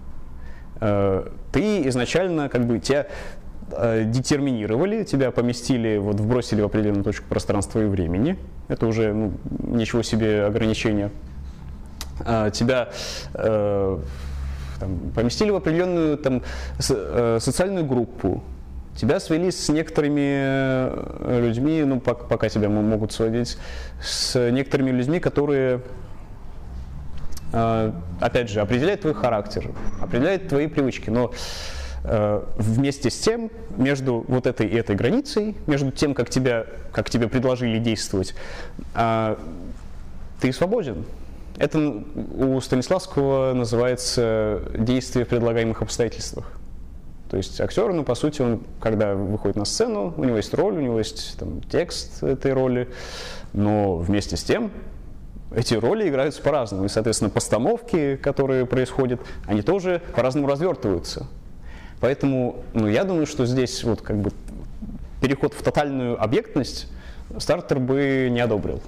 [0.81, 3.07] Э, ты изначально, как бы, тебя
[3.71, 8.39] э, детерминировали, тебя поместили, вот вбросили в определенную точку пространства и времени.
[8.69, 9.33] Это уже ну,
[9.65, 11.11] ничего себе ограничения.
[12.25, 12.89] Э, тебя
[13.33, 16.43] там, поместили в определенную там,
[16.79, 18.43] социальную группу,
[18.97, 23.57] тебя свели с некоторыми э, людьми, ну, пока, тебя могут сводить,
[24.03, 25.83] с некоторыми людьми, которые,
[27.53, 29.71] э, опять же, определяют твой характер,
[30.01, 31.33] определяют твои привычки, но
[32.05, 37.29] вместе с тем, между вот этой и этой границей, между тем, как, тебя, как тебе
[37.29, 38.35] предложили действовать,
[38.93, 41.05] ты свободен.
[41.59, 46.51] Это у Станиславского называется действие в предлагаемых обстоятельствах.
[47.33, 50.77] То есть актер, ну, по сути, он, когда выходит на сцену, у него есть роль,
[50.77, 52.91] у него есть там, текст этой роли,
[53.55, 54.71] но вместе с тем
[55.57, 56.85] эти роли играются по-разному.
[56.85, 61.27] И, соответственно, постановки, которые происходят, они тоже по-разному развертываются.
[62.01, 64.31] Поэтому, ну, я думаю, что здесь вот как бы
[65.23, 66.87] переход в тотальную объектность
[67.39, 68.83] стартер бы не одобрил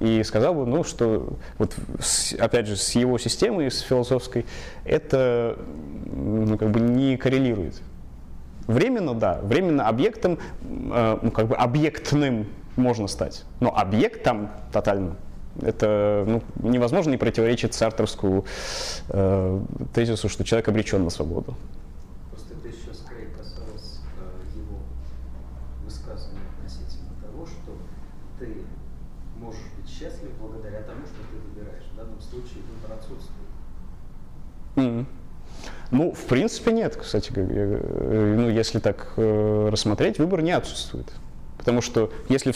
[0.00, 4.46] и сказал бы, ну, что вот с, опять же с его системой, с философской,
[4.84, 5.58] это
[6.06, 7.80] ну, как бы не коррелирует.
[8.66, 15.16] Временно, да, временно объектом, э, ну, как бы объектным можно стать, но объектом тотально
[15.62, 18.44] это ну, невозможно не противоречит сартерскому
[19.08, 19.60] э,
[19.94, 21.56] тезису, что человек обречен на свободу.
[35.90, 41.06] Ну, в принципе, нет, кстати, ну, если так э, рассмотреть, выбор не отсутствует.
[41.56, 42.52] Потому что если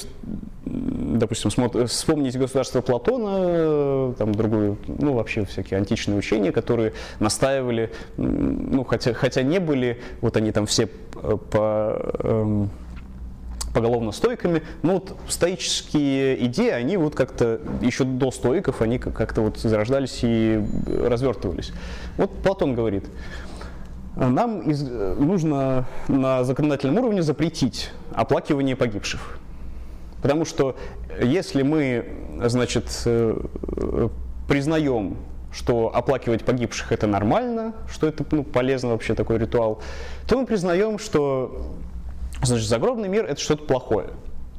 [0.65, 1.51] допустим,
[1.87, 9.13] вспомните государство Платона, э, там другую, ну вообще всякие античные учения, которые настаивали, ну хотя,
[9.13, 12.71] хотя не были, вот они там все э, по эм,
[13.73, 19.43] поголовно стойками, но вот стоические идеи, они вот как-то еще до стоиков, они как- как-то
[19.43, 21.73] вот зарождались и развертывались.
[22.17, 23.07] Вот Платон говорит,
[24.17, 29.39] нам из- нужно на законодательном уровне запретить оплакивание погибших.
[30.21, 30.77] Потому что
[31.21, 32.07] если мы,
[32.45, 34.09] значит, э,
[34.49, 35.17] признаем,
[35.51, 39.81] что оплакивать погибших это нормально, что это ну, полезно вообще такой ритуал,
[40.29, 41.73] то мы признаем, что
[42.47, 44.11] значит, загробный мир это что-то плохое.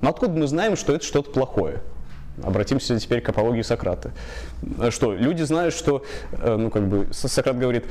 [0.01, 1.81] Но откуда мы знаем, что это что-то плохое?
[2.41, 4.11] Обратимся теперь к апологии Сократа.
[4.79, 7.85] Э, Что, люди знают, что, э, ну, как бы, Сократ говорит,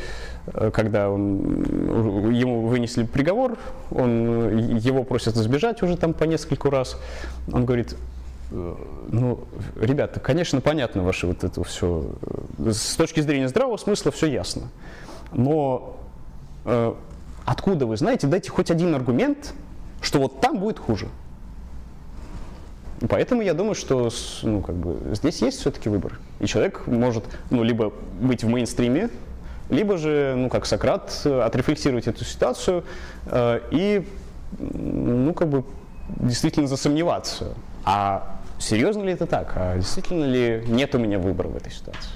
[0.46, 3.56] э, когда он, ему вынесли приговор,
[3.92, 6.98] он, его просят избежать уже там по нескольку раз.
[7.52, 7.96] Он говорит,
[8.50, 9.40] ну,
[9.80, 12.04] ребята, конечно, понятно ваше вот это все.
[12.58, 14.64] С точки зрения здравого смысла все ясно.
[15.32, 15.96] Но
[17.46, 19.54] откуда вы знаете, дайте хоть один аргумент,
[20.02, 21.08] что вот там будет хуже.
[23.08, 24.10] Поэтому я думаю, что
[24.42, 26.18] ну, как бы, здесь есть все-таки выбор.
[26.40, 29.10] И человек может ну, либо быть в мейнстриме,
[29.70, 32.84] либо же, ну, как Сократ, э, отрефлексировать эту ситуацию
[33.26, 34.06] э, и,
[34.58, 35.64] ну, как бы,
[36.16, 37.54] действительно засомневаться.
[37.84, 39.52] А серьезно ли это так?
[39.56, 42.10] А действительно ли нет у меня выбора в этой ситуации?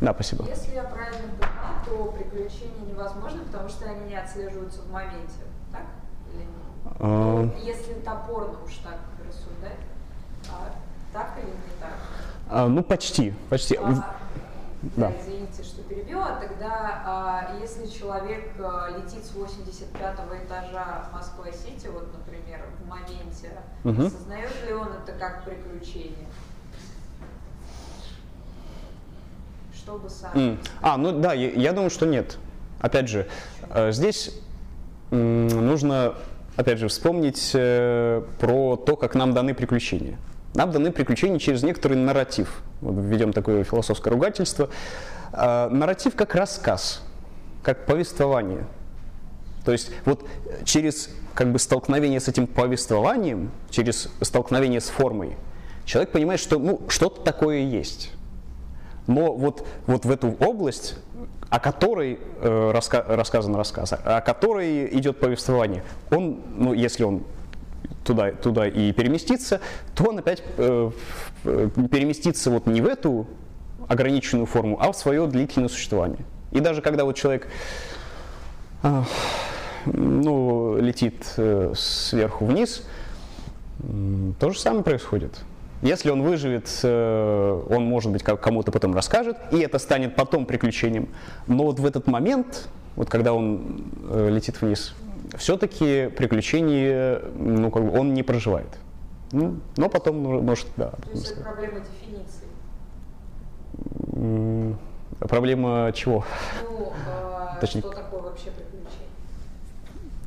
[0.00, 0.44] Да, спасибо.
[0.48, 5.46] Если я правильно понимаю, то приключения невозможны, потому что они не отслеживаются в моменте.
[6.98, 9.78] А, Если топорно уж так рассуждать,
[10.50, 10.72] а
[11.12, 11.92] так или не так?
[12.48, 13.76] а, ну, почти, почти.
[13.76, 13.82] А,
[14.94, 15.08] Да.
[15.08, 16.38] да, извините, что перебила.
[16.40, 23.50] Тогда, а, если человек а, летит с 85 этажа Москва-Сити, вот, например, в моменте,
[23.84, 24.06] Мгм.
[24.06, 26.26] осознает ли он это как приключение?
[29.74, 30.30] Чтобы сам.
[30.34, 30.58] М.
[30.82, 32.38] А, ну да, я, я думаю, что нет.
[32.80, 33.26] Опять же,
[33.70, 34.38] э, здесь
[35.10, 36.14] нужно,
[36.56, 40.18] опять же, вспомнить э, про то, как нам даны приключения.
[40.54, 42.62] Нам даны приключения через некоторый нарратив.
[42.80, 44.70] Вот введем такое философское ругательство.
[45.32, 47.02] Э, нарратив как рассказ,
[47.62, 48.66] как повествование.
[49.64, 50.26] То есть вот
[50.64, 55.36] через как бы столкновение с этим повествованием, через столкновение с формой,
[55.84, 58.12] человек понимает, что ну, что-то такое есть.
[59.06, 60.96] Но вот, вот в эту область,
[61.48, 67.22] о которой э, раска- рассказан рассказ, о которой идет повествование, он, ну, если он
[68.04, 69.60] туда, туда и переместится,
[69.94, 70.90] то он опять э,
[71.44, 73.26] э, переместится вот не в эту
[73.88, 76.24] ограниченную форму, а в свое длительное существование.
[76.50, 77.48] И даже когда вот человек
[78.82, 79.04] а,
[79.84, 82.82] ну, летит э, сверху вниз,
[83.80, 85.40] м, то же самое происходит.
[85.82, 91.08] Если он выживет, э, он, может быть, кому-то потом расскажет, и это станет потом приключением.
[91.46, 94.94] Но вот в этот момент, вот когда он э, летит вниз,
[95.36, 98.78] все-таки приключение, ну, как бы он не проживает.
[99.32, 100.90] Ну, но потом, ну, может, да.
[100.90, 102.46] То есть это проблема дефиниции.
[105.18, 106.24] Проблема чего?
[106.62, 108.75] Ну, а, Точнее- что такое вообще приключение?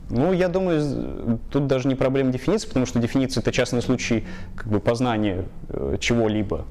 [0.10, 4.68] Ну, я думаю, тут даже не проблема дефиниции, потому что дефиниция это частный случай как
[4.68, 6.66] бы познания э, чего-либо.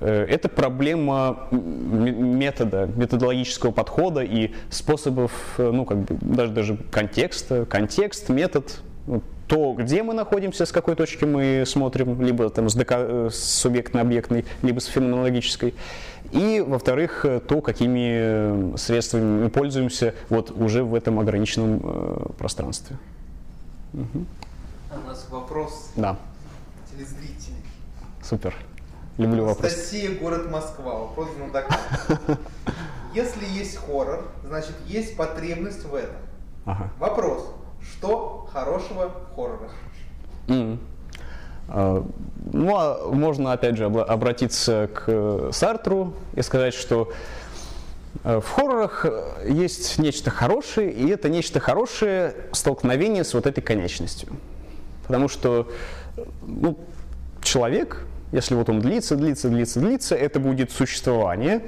[0.00, 7.64] Э, Это проблема метода, методологического подхода и способов, э, ну, как бы, даже, даже контекста,
[7.64, 12.76] контекст, метод, ну, то, где мы находимся, с какой точки мы смотрим, либо там с,
[12.76, 15.74] с субъектно-объектной, либо с феноменологической.
[16.32, 22.32] И, во-вторых, э, то, какими э, средствами мы пользуемся вот уже в этом ограниченном э,
[22.38, 22.96] пространстве.
[23.92, 26.16] У нас вопрос Да,
[26.90, 27.56] телезрителей.
[28.22, 28.54] супер.
[29.18, 29.72] Люблю вопрос.
[29.72, 30.94] Анастасия, город Москва.
[31.00, 31.76] Вопрос знатока.
[33.14, 36.16] Если есть хоррор, значит есть потребность в этом.
[36.64, 36.90] Ага.
[36.98, 37.50] Вопрос.
[37.82, 39.72] Что хорошего в хоррорах?
[40.48, 40.78] М.
[41.68, 42.04] А,
[42.52, 47.12] Ну, а можно, опять же, обратиться к э, Сартру и сказать, что
[48.24, 53.60] э, в хоррорах э, есть нечто хорошее, и это нечто хорошее столкновение с вот этой
[53.60, 54.28] конечностью.
[55.06, 55.68] Потому что
[56.42, 56.76] ну,
[57.42, 61.62] человек, если вот он длится, длится, длится, длится, это будет существование,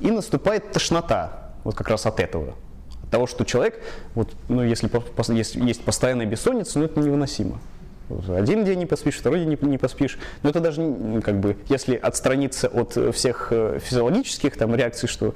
[0.00, 2.54] и наступает тошнота вот как раз от этого.
[3.02, 3.80] От того, что человек,
[4.14, 4.90] вот, ну, если
[5.32, 7.58] есть, есть постоянная бессонница, ну, это невыносимо.
[8.28, 10.18] Один день не поспишь, второй день не, поспишь.
[10.42, 15.34] Но это даже, как бы, если отстраниться от всех э, физиологических там, реакций, что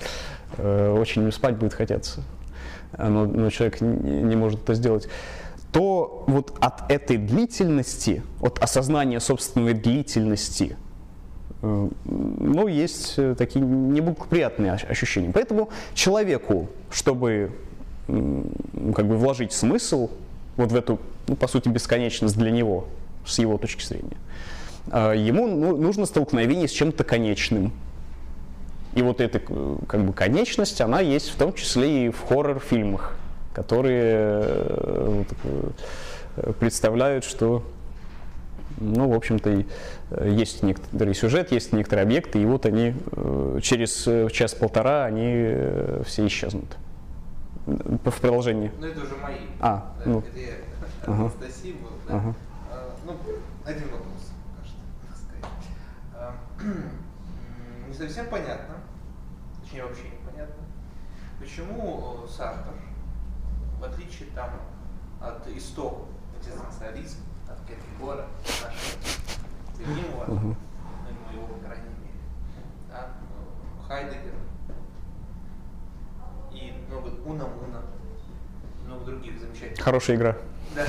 [0.59, 2.23] э, очень спать будет хотеться,
[2.97, 5.09] но, но человек не, не может это сделать,
[5.73, 10.77] то вот от этой длительности, от осознания собственной длительности,
[11.63, 15.31] э, ну, есть э, такие неблагоприятные ощущения.
[15.33, 17.53] Поэтому человеку, чтобы
[18.07, 20.11] как бы вложить смысл
[20.59, 22.87] вот в эту, ну, по сути, бесконечность для него,
[23.25, 24.17] с его точки зрения,
[24.93, 27.73] э, ему ну, нужно столкновение с чем-то конечным.
[28.95, 33.15] И вот эта как бы конечность, она есть в том числе и в хоррор-фильмах
[33.59, 35.25] которые э,
[36.37, 37.65] э, представляют, что,
[38.79, 39.65] ну, в общем-то,
[40.11, 42.95] э, есть некоторый сюжет, есть некоторые объекты, и вот они
[43.63, 46.77] через час-полтора они все исчезнут.
[47.69, 48.73] В продолжении.
[48.79, 49.41] Ну, это уже мои.
[49.61, 50.25] А, да, ну.
[50.35, 50.55] Я
[51.03, 51.21] ага.
[51.21, 52.17] Анастасии был, да.
[52.17, 52.35] Ага.
[52.73, 53.17] А, ну,
[53.67, 55.69] один вопрос, кажется, так сказать.
[56.15, 56.35] А,
[57.89, 58.77] не совсем понятно,
[59.61, 60.65] точнее вообще непонятно,
[61.39, 62.73] почему Сартер
[63.79, 64.51] в отличие там
[65.21, 66.09] от истоков
[66.41, 70.41] экзистенциализма, от Киркегора, нашего любимого, uh-huh.
[70.41, 70.57] ну,
[71.27, 72.15] моего, по крайней мере,
[72.89, 73.11] да,
[73.87, 74.48] Хайдегера
[76.61, 77.83] и много Уна-Муна,
[78.87, 79.85] много других замечательных.
[79.85, 80.37] Хорошая игра.
[80.75, 80.85] Да.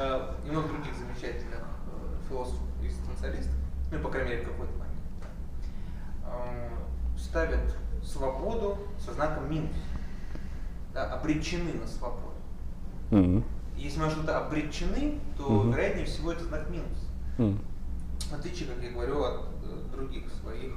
[0.00, 3.54] Э, и много других замечательных э, философов и экзистенциалистов,
[3.90, 4.98] ну, по крайней мере, какой-то момент,
[6.26, 9.76] эм, ставят свободу со знаком минус
[10.92, 12.34] да, обречены на свободу.
[13.10, 13.44] Mm-hmm.
[13.76, 15.72] Если мы что-то обречены, то mm-hmm.
[15.72, 17.08] вероятнее всего это знак минус.
[17.38, 17.58] Mm-hmm.
[18.30, 20.72] В отличие, как я говорю, от э, других своих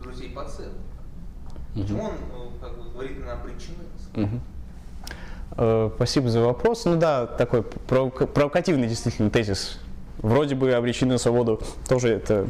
[0.00, 0.74] друзей по целу.
[1.74, 4.20] Почему он ну, как бы, говорит на?
[4.20, 4.40] Mm-hmm.
[5.56, 6.84] Uh, спасибо за вопрос.
[6.84, 9.78] Ну да, такой провокативный действительно тезис.
[10.18, 11.60] Вроде бы обречены на свободу.
[11.88, 12.46] Тоже это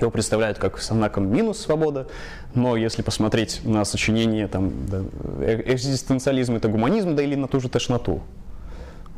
[0.00, 2.08] его представляют как со знаком минус свобода,
[2.54, 5.02] но если посмотреть на сочинение там, да,
[5.40, 8.22] э, экзистенциализм это гуманизм, да или на ту же тошноту,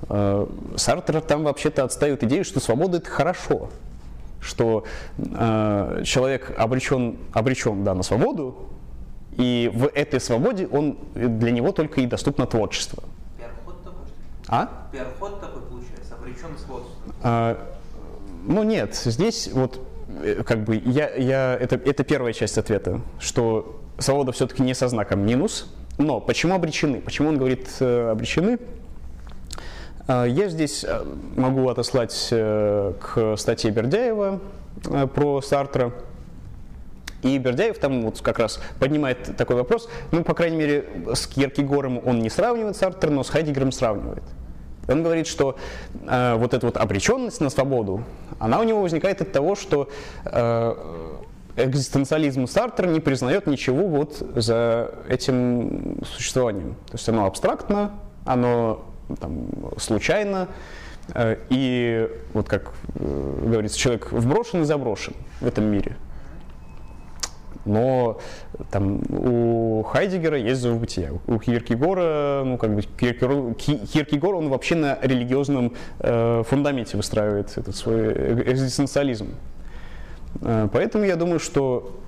[0.09, 3.71] э, Сартер там вообще-то отстает идею, что свобода это хорошо,
[4.43, 4.85] что
[5.17, 8.69] э, человек обречен, обречен да, на свободу,
[9.37, 13.03] и в этой свободе он, для него только и доступно творчество.
[13.39, 14.07] Пиарход такой,
[14.45, 14.89] что А?
[14.93, 16.87] Пиарход такой получается, обречен на свободу.
[17.23, 17.57] А,
[18.45, 19.81] ну нет, здесь вот
[20.21, 24.89] Э, как бы я, я, это, это первая часть ответа, что свобода все-таки не со
[24.89, 27.01] знаком минус, но почему обречены?
[27.01, 28.59] Почему он говорит э, обречены?
[30.09, 31.05] Э, я здесь э,
[31.37, 34.41] могу отослать э, к статье Бердяева
[35.15, 35.93] про Сартра.
[37.23, 42.01] И Бердяев там вот как раз поднимает такой вопрос, ну, по крайней мере, с Киркегором
[42.05, 44.25] он не сравнивает Сартра, но с Хайдегером сравнивает.
[44.89, 45.57] Он говорит, что
[46.09, 48.03] э, вот эта вот обреченность на свободу,
[48.41, 49.89] она у него возникает от того, что
[50.25, 50.75] э,
[51.57, 56.75] экзистенциализм Сартра не признает ничего вот за этим существованием.
[56.87, 57.93] То есть оно абстрактно,
[58.25, 58.85] оно
[59.17, 59.47] там,
[59.79, 60.49] случайно,
[61.15, 65.97] э, и вот как э, говорится, человек вброшен и заброшен в этом мире.
[67.65, 68.19] Но
[68.71, 71.13] там у Хайдегера есть зов бытия.
[71.27, 78.13] У Киркегора, ну как бы Киркегор, он вообще на религиозном э, фундаменте выстраивает этот свой
[78.43, 79.35] экзистенциализм.
[80.41, 82.01] Э, поэтому я думаю, что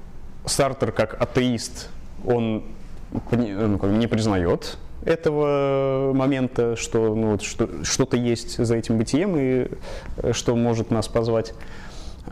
[0.44, 1.88] Сартер как атеист,
[2.26, 2.64] он
[3.12, 8.98] ну, как бы не признает этого момента, что, ну, вот, что что-то есть за этим
[8.98, 9.68] бытием и
[10.16, 11.55] э, что может нас позвать.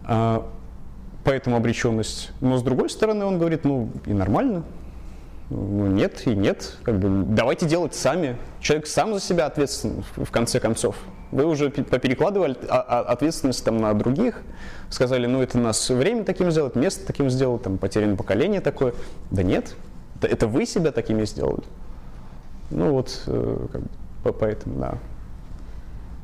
[0.05, 0.49] А,
[1.25, 2.31] поэтому обреченность.
[2.41, 4.65] Но с другой стороны, он говорит, ну и нормально.
[5.51, 6.79] Ну нет и нет.
[6.83, 8.37] Как бы, давайте делать сами.
[8.61, 10.97] Человек сам за себя ответственен, в конце концов.
[11.31, 14.43] Вы уже поперекладывали ответственность там, на других,
[14.91, 18.93] сказали, ну это нас время таким сделать, место таким сделать, там потерянное поколение такое.
[19.31, 19.75] Да нет,
[20.21, 21.63] это вы себя такими сделали.
[22.75, 24.99] Ну вот, э, как бы, поэтому, да.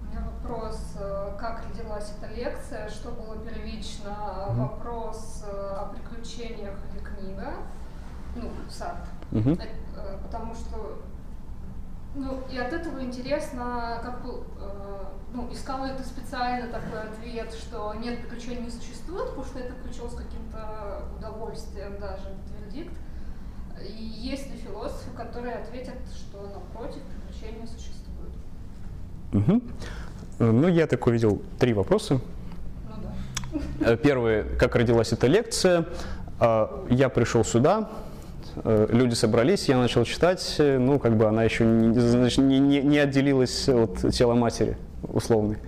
[0.01, 4.55] У меня вопрос, э, как родилась эта лекция, что было первично, mm-hmm.
[4.57, 7.53] вопрос э, о приключениях или книга,
[8.35, 8.97] ну, сад,
[9.31, 9.61] mm-hmm.
[10.23, 10.99] потому что
[12.15, 14.43] ну, и от этого интересно, как бы,
[15.35, 20.15] ну, искала это специально такой ответ, что нет, приключений не существует, потому что это включилось
[20.15, 22.95] каким-то удовольствием даже, вердикт.
[23.87, 27.99] И есть ли философы, которые ответят, что напротив, приключения существуют?
[29.33, 29.63] Угу.
[30.39, 32.21] Ну, я так увидел три вопроса.
[32.89, 32.95] Ну,
[33.81, 33.93] да.
[33.93, 35.87] Э, первый, как родилась эта лекция.
[36.41, 37.91] Э, я пришел сюда,
[38.57, 43.69] э, люди собрались, я начал читать, ну, как бы она еще не, не, не отделилась
[43.69, 45.59] от тела матери, условной.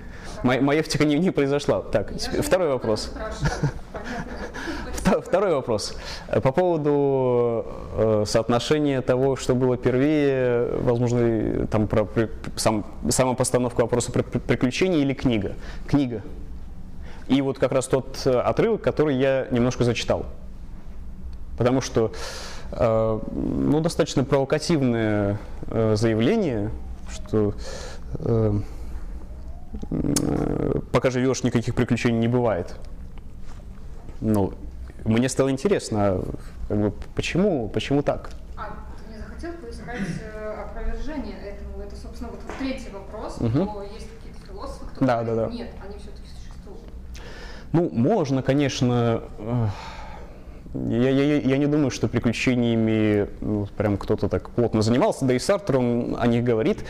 [0.42, 1.82] Моя, моя втека не, не произошла.
[1.82, 3.12] Так, я второй вопрос.
[5.04, 5.96] Второй вопрос.
[6.42, 12.08] По поводу э, соотношения того, что было первее, возможно, там про
[12.56, 15.52] сам, сама постановка вопроса про приключения или книга.
[15.86, 16.22] Книга.
[17.28, 20.26] И вот как раз тот отрывок, который я немножко зачитал.
[21.56, 22.12] Потому что
[22.72, 25.38] э, ну, достаточно провокативное
[25.68, 26.70] э, заявление,
[27.10, 27.54] что
[30.92, 32.74] пока живешь, никаких приключений не бывает.
[34.20, 34.52] Ну,
[35.04, 36.24] мне стало интересно, а,
[36.68, 38.30] как бы, почему, почему так?
[38.56, 41.82] А ты не захотел поискать э, опровержение этому?
[41.82, 43.48] Это, собственно, вот третий вопрос, угу.
[43.48, 45.46] что есть какие-то философы, кто да, да, да.
[45.48, 46.80] нет, они все-таки существуют.
[47.72, 49.22] Ну, можно, конечно.
[50.72, 55.38] Я, я, я не думаю, что приключениями ну, прям кто-то так плотно занимался, да и
[55.40, 56.84] Сартер, он о них говорит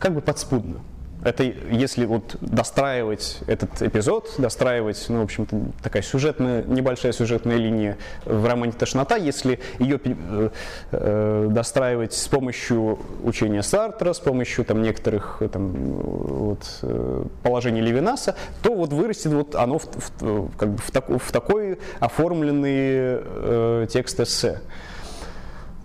[0.00, 0.80] как бы подспудно.
[1.22, 7.98] Это если вот достраивать этот эпизод, достраивать, ну, в общем-то, такая сюжетная, небольшая сюжетная линия
[8.24, 10.50] в романе «Тошнота», если ее э,
[10.92, 18.34] э, достраивать с помощью учения Сартра, с помощью там некоторых там, вот, э, положений Левинаса,
[18.62, 19.86] то вот вырастет вот оно в,
[20.20, 24.60] в, как бы в, так, в такой оформленный э, текст эссе.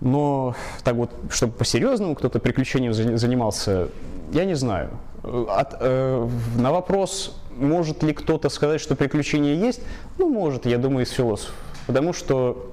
[0.00, 3.88] Но так вот, чтобы по-серьезному кто-то приключением занимался,
[4.32, 4.90] я не знаю.
[5.22, 9.80] От, э, на вопрос, может ли кто-то сказать, что приключения есть,
[10.18, 11.54] ну, может, я думаю, из философов.
[11.86, 12.70] Потому что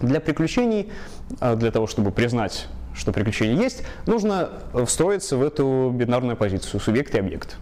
[0.00, 0.90] для приключений,
[1.40, 4.50] а, для того, чтобы признать, что приключения есть, нужно
[4.86, 7.56] встроиться в эту бинарную позицию субъект и объект.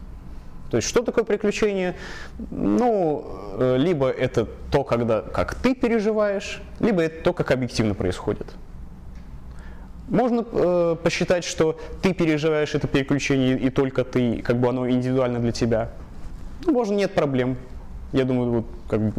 [0.70, 1.96] То есть что такое приключение?
[2.50, 3.24] Ну,
[3.58, 8.46] э, либо это то, когда, как ты переживаешь, либо это то, как объективно происходит.
[10.10, 15.38] Можно э, посчитать, что ты переживаешь это переключение и только ты, как бы оно индивидуально
[15.38, 15.90] для тебя.
[16.66, 17.56] Ну, можно, нет проблем.
[18.12, 19.12] Я думаю, вот как бы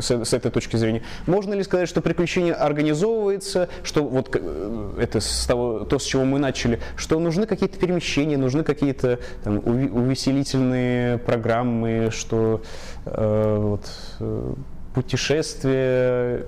[0.00, 1.02] с, с этой точки зрения.
[1.26, 6.24] Можно ли сказать, что приключение организовывается, что вот э, это с того, то, с чего
[6.24, 12.62] мы начали, что нужны какие-то перемещения, нужны какие-то там, увеселительные программы, что
[13.04, 13.90] э, вот,
[14.20, 14.54] э,
[14.94, 16.46] путешествия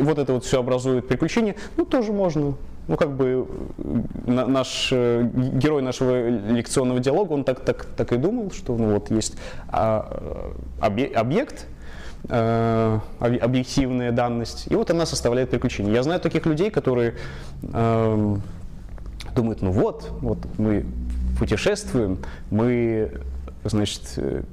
[0.00, 2.54] вот это вот все образует приключение, ну тоже можно.
[2.88, 3.48] Ну как бы
[4.26, 8.94] на, наш э, герой нашего лекционного диалога, он так, так, так и думал, что ну
[8.94, 9.36] вот есть
[9.68, 11.66] а, объект,
[12.28, 15.94] э, объективная данность, и вот она составляет приключение.
[15.94, 17.14] Я знаю таких людей, которые
[17.62, 18.36] э,
[19.34, 20.86] думают, ну вот, вот мы
[21.40, 22.18] путешествуем,
[22.50, 23.10] мы
[23.64, 24.02] значит,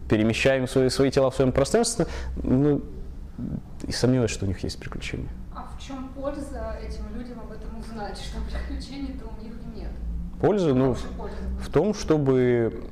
[0.10, 2.08] перемещаем свои, свои тела в своем пространстве,
[2.42, 2.82] ну,
[3.88, 5.30] и сомневаюсь, что у них есть приключения.
[5.54, 9.92] А в чем польза этим людям об этом узнать, что приключений-то у них нет?
[10.40, 11.02] Польза, ну, в,
[11.66, 12.84] в том, чтобы...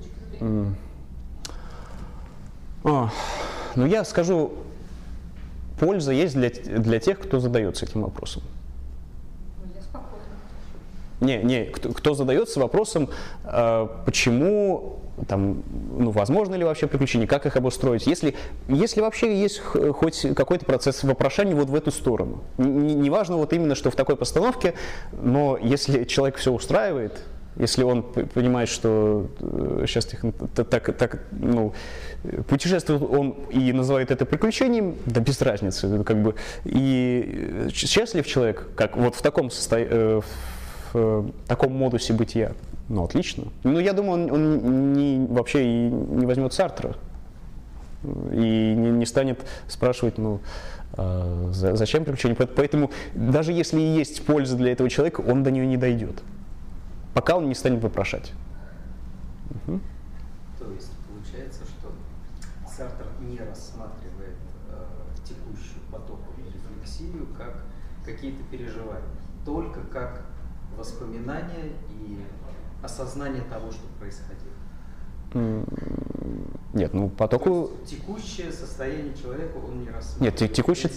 [2.84, 3.10] А,
[3.76, 4.54] ну, я скажу,
[5.80, 8.42] польза есть для, для тех, кто задается этим вопросом.
[11.22, 11.28] Ну.
[11.28, 13.10] Не, не, кто, кто задается вопросом,
[13.44, 15.64] э, почему там,
[15.98, 18.36] ну, возможно ли вообще приключения, как их обустроить, если,
[18.68, 22.44] если вообще есть хоть какой-то процесс вопрошания вот в эту сторону.
[22.58, 24.74] Неважно не, вот именно, что в такой постановке,
[25.12, 27.22] но если человек все устраивает,
[27.58, 29.28] если он понимает, что
[29.86, 30.32] сейчас э,
[30.64, 31.74] так, так, ну,
[32.48, 38.98] путешествует он и называет это приключением, да без разницы, как бы, и счастлив человек, как
[38.98, 39.78] вот в таком, состо...
[39.80, 40.22] Э,
[40.94, 42.52] в таком модусе бытия.
[42.92, 43.46] Ну, отлично.
[43.64, 46.98] Ну, я думаю, он, он не, вообще и не возьмет Сартра
[48.04, 50.42] и не, не станет спрашивать, ну,
[50.98, 52.36] э, зачем приключение.
[52.36, 56.22] Поэтому даже если и есть польза для этого человека, он до нее не дойдет,
[57.14, 58.34] пока он не станет вопрошать.
[59.52, 59.80] Угу.
[60.60, 61.94] То есть получается, что
[62.68, 64.36] Сартр не рассматривает
[64.70, 64.84] э,
[65.24, 67.64] текущую потоковую рефлексию как
[68.04, 69.08] какие-то переживания,
[69.46, 70.26] только как
[70.78, 72.20] воспоминания и
[72.82, 74.52] осознание того, что происходило.
[76.74, 77.72] Нет, ну потоку...
[77.86, 80.42] Текущее состояние человека он не рассматривает.
[80.42, 80.92] Нет, текущее,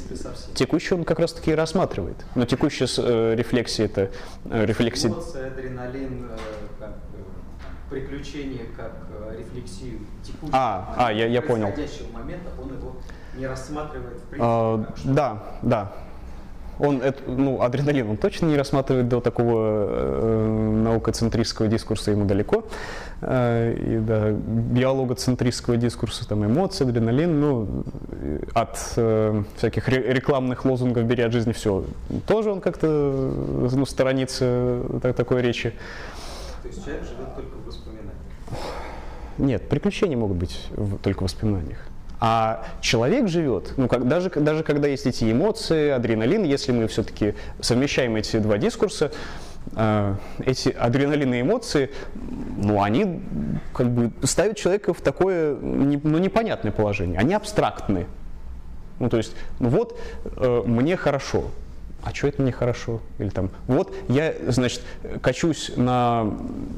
[0.55, 2.25] текущее он как раз таки рассматривает.
[2.35, 4.11] Но текущая э, рефлексия это
[4.45, 5.11] э, рефлексия...
[5.11, 6.39] Эмоция, адреналин, э,
[6.81, 11.73] как э, приключение, как э, рефлексию текущего а, а, я, я понял.
[12.13, 12.97] момента, он его
[13.37, 14.41] не рассматривает в принципе.
[14.41, 15.93] А, да, да,
[16.79, 22.65] он, ну, адреналин он точно не рассматривает до такого э, наукоцентристского дискурса ему далеко.
[23.21, 27.85] Э, и да, биологоцентристского дискурса, там эмоции, адреналин, ну,
[28.55, 31.85] от э, всяких рекламных лозунгов «бери от жизни все»,
[32.27, 35.73] тоже он как-то ну, сторонится так, такой речи.
[36.63, 38.15] То есть человек живет только в воспоминаниях?
[39.39, 41.87] Нет, приключения могут быть в, только в воспоминаниях.
[42.27, 47.35] А человек живет, ну, как, даже, даже когда есть эти эмоции, адреналин, если мы все-таки
[47.61, 49.13] совмещаем эти два дискурса,
[49.77, 51.91] э, эти адреналины и эмоции,
[52.57, 53.21] ну, они
[53.75, 57.19] как бы ставят человека в такое ну, непонятное положение.
[57.19, 58.07] Они абстрактны.
[59.01, 61.51] Ну, то есть, ну вот, э, мне хорошо,
[62.05, 63.01] а что это мне хорошо?
[63.19, 64.83] Или там, вот я, значит,
[65.23, 66.35] качусь на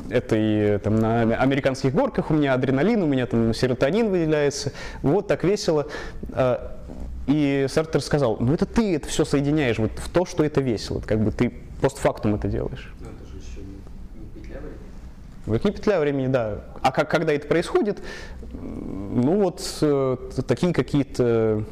[0.08, 4.72] этой, там, на американских горках, у меня адреналин, у меня там серотонин выделяется,
[5.02, 5.88] вот так весело.
[6.30, 6.78] А,
[7.26, 11.00] и Сартер сказал, ну это ты это все соединяешь вот в то, что это весело,
[11.04, 12.94] как бы ты постфактум это делаешь.
[13.00, 14.78] Ну это же еще не, не петля времени.
[15.46, 16.60] Вот не петля времени, да.
[16.82, 18.00] А как, когда это происходит,
[18.52, 20.16] ну вот э,
[20.46, 21.64] такие какие-то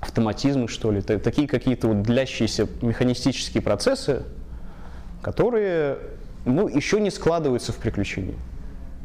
[0.00, 4.22] автоматизмы, что ли, такие какие-то вот длящиеся механистические процессы,
[5.22, 5.98] которые
[6.44, 8.36] ну, еще не складываются в приключения.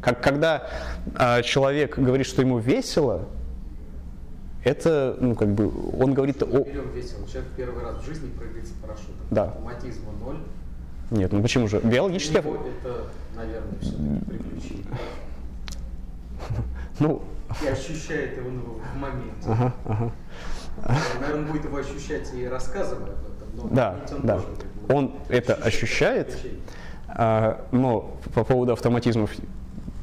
[0.00, 0.68] Как, когда
[1.18, 3.28] э, человек говорит, что ему весело,
[4.64, 6.64] это, ну, как бы, он говорит о...
[6.64, 7.26] Весело.
[7.28, 9.14] Человек первый раз в жизни прыгает с парашютом.
[9.30, 9.44] Да.
[9.44, 10.38] Автоматизма ноль.
[11.10, 11.78] Нет, ну почему же?
[11.80, 12.38] Биологически...
[12.38, 13.06] это,
[13.36, 14.86] наверное, все-таки приключение.
[16.98, 17.22] Ну...
[17.62, 19.46] И ощущает его в моменте.
[19.46, 20.12] Ага, ага.
[21.20, 23.46] Наверное, он будет его ощущать и рассказывая об этом.
[23.54, 24.34] Но да, он да.
[24.34, 24.46] Тоже,
[24.88, 26.36] он это ощущает,
[27.08, 29.30] а, но по поводу автоматизмов,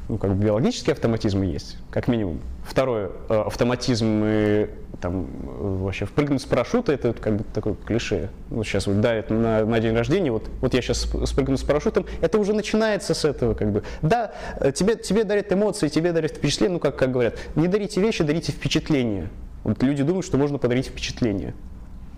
[0.08, 2.40] ну, как бы биологические автоматизмы есть, как минимум.
[2.64, 4.68] Второе, э, автоматизм и
[5.00, 8.30] там вообще впрыгнуть с парашюта, это как бы такое клише.
[8.50, 12.06] Вот сейчас вот дарят на, на день рождения, вот, вот я сейчас спрыгну с парашютом,
[12.20, 13.82] это уже начинается с этого как бы.
[14.02, 18.00] Да, э, тебе, тебе дарят эмоции, тебе дарят впечатления, ну как, как говорят, не дарите
[18.00, 19.30] вещи, дарите впечатления.
[19.64, 21.54] Вот люди думают, что можно подарить впечатление.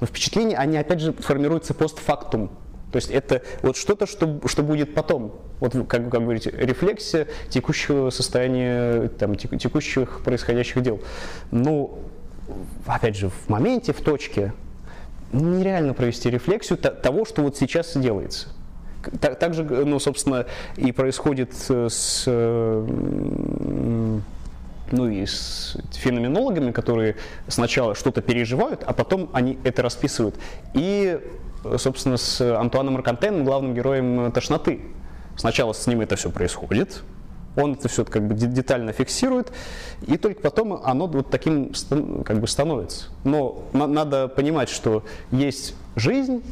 [0.00, 2.50] Но впечатления, они опять же формируются постфактум.
[2.92, 5.34] То есть это вот что-то, что, что будет потом.
[5.60, 11.00] Вот как, как говорите, рефлексия текущего состояния, там, текущих происходящих дел.
[11.50, 11.98] Ну,
[12.86, 14.52] опять же, в моменте, в точке,
[15.32, 18.48] нереально провести рефлексию того, что вот сейчас делается.
[19.20, 20.46] Так, так же, ну, собственно,
[20.76, 22.24] и происходит с
[24.92, 27.16] ну и с феноменологами, которые
[27.48, 30.36] сначала что-то переживают, а потом они это расписывают.
[30.74, 31.20] И,
[31.78, 34.80] собственно, с Антуаном Маркантеном, главным героем «Тошноты».
[35.36, 37.02] Сначала с ним это все происходит,
[37.56, 39.52] он это все как бы детально фиксирует,
[40.06, 41.72] и только потом оно вот таким
[42.24, 43.06] как бы становится.
[43.24, 46.42] Но на надо понимать, что есть жизнь,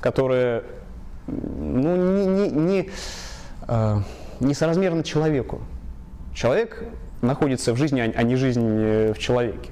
[0.00, 0.64] которая
[1.26, 2.90] ну, не, не, не,
[3.68, 3.96] э,
[4.40, 5.60] несоразмерна человеку.
[6.34, 6.84] Человек
[7.22, 9.70] находится в жизни, а не жизнь э, в человеке.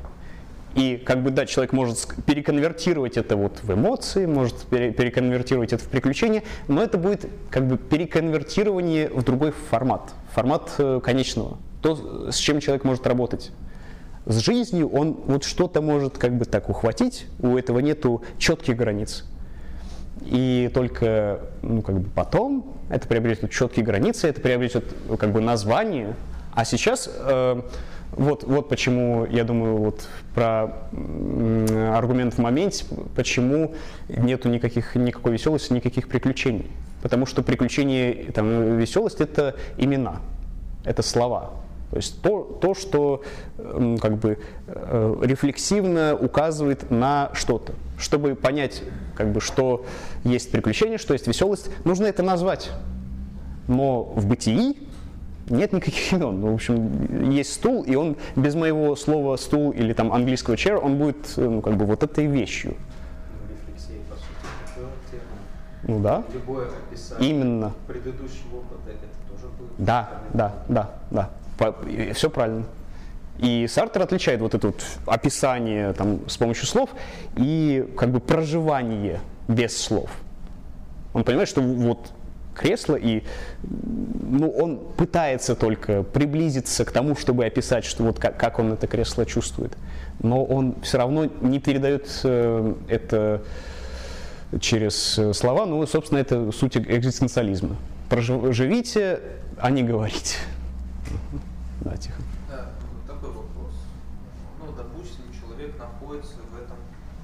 [0.75, 5.89] И как бы, да, человек может переконвертировать это вот в эмоции, может переконвертировать это в
[5.89, 12.37] приключения, но это будет как бы переконвертирование в другой формат, формат э, конечного, то, с
[12.37, 13.53] чем человек может работать.
[14.27, 19.25] С жизнью он вот что-то может как бы так ухватить, у этого нету четких границ.
[20.23, 24.85] И только ну, как бы потом это приобретет четкие границы, это приобретет
[25.19, 26.15] как бы название,
[26.55, 27.63] а сейчас э,
[28.17, 30.89] вот, вот почему, я думаю, вот про
[31.97, 32.85] аргумент в моменте,
[33.17, 33.75] почему
[34.09, 36.71] нету никаких, никакой веселости, никаких приключений.
[37.03, 40.21] Потому что приключения, там, веселость– это имена,
[40.85, 41.51] это слова.
[41.91, 43.23] То есть то, то что
[44.01, 47.75] как бы э, рефлексивно указывает на что-то.
[47.99, 48.83] Чтобы понять,
[49.15, 49.85] как бы, что
[50.25, 52.71] есть приключение, что есть веселость, нужно это назвать.
[53.69, 54.79] Но в бытии
[55.49, 56.41] нет никаких имен.
[56.41, 60.77] Ну, в общем, есть стул, и он без моего слова стул или там английского chair,
[60.77, 62.77] он будет ну, как бы вот этой вещью.
[63.49, 65.27] Рефлексия, по сути, термин.
[65.85, 66.25] Ну да.
[66.33, 67.73] Любое описание Именно.
[67.87, 69.73] предыдущего опыта, это тоже будет.
[69.79, 71.31] Да, да, да, да.
[71.59, 71.75] По,
[72.15, 72.65] все правильно.
[73.39, 76.91] И Сартер отличает вот это вот описание там, с помощью слов
[77.37, 80.09] и как бы проживание без слов.
[81.13, 82.13] Он понимает, что вот
[82.55, 83.23] кресло, и
[83.63, 88.87] ну, он пытается только приблизиться к тому, чтобы описать, что вот как, как он это
[88.87, 89.77] кресло чувствует.
[90.21, 93.43] Но он все равно не передает э, это
[94.61, 97.77] через слова, ну, собственно, это суть экзистенциализма.
[98.09, 99.21] Проживите,
[99.59, 100.37] а не говорите.
[101.81, 102.23] Да, тихо.
[102.49, 102.71] Да,
[103.07, 103.73] такой вопрос.
[104.61, 106.77] Ну, допустим, человек находится в этом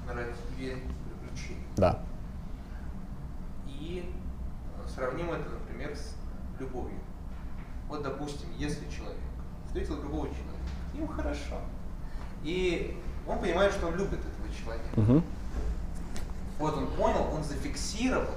[0.05, 1.63] нарративе приключений.
[1.77, 1.99] Да.
[5.01, 6.15] Сравним это, например, с
[6.59, 6.99] любовью.
[8.01, 9.17] Вот, допустим, если человек
[9.67, 10.49] встретил другого человека,
[10.93, 11.59] ему хорошо,
[12.43, 12.97] и
[13.27, 14.89] он понимает, что он любит этого человека.
[14.97, 15.23] Угу.
[16.59, 18.33] Вот он понял, он зафиксировал,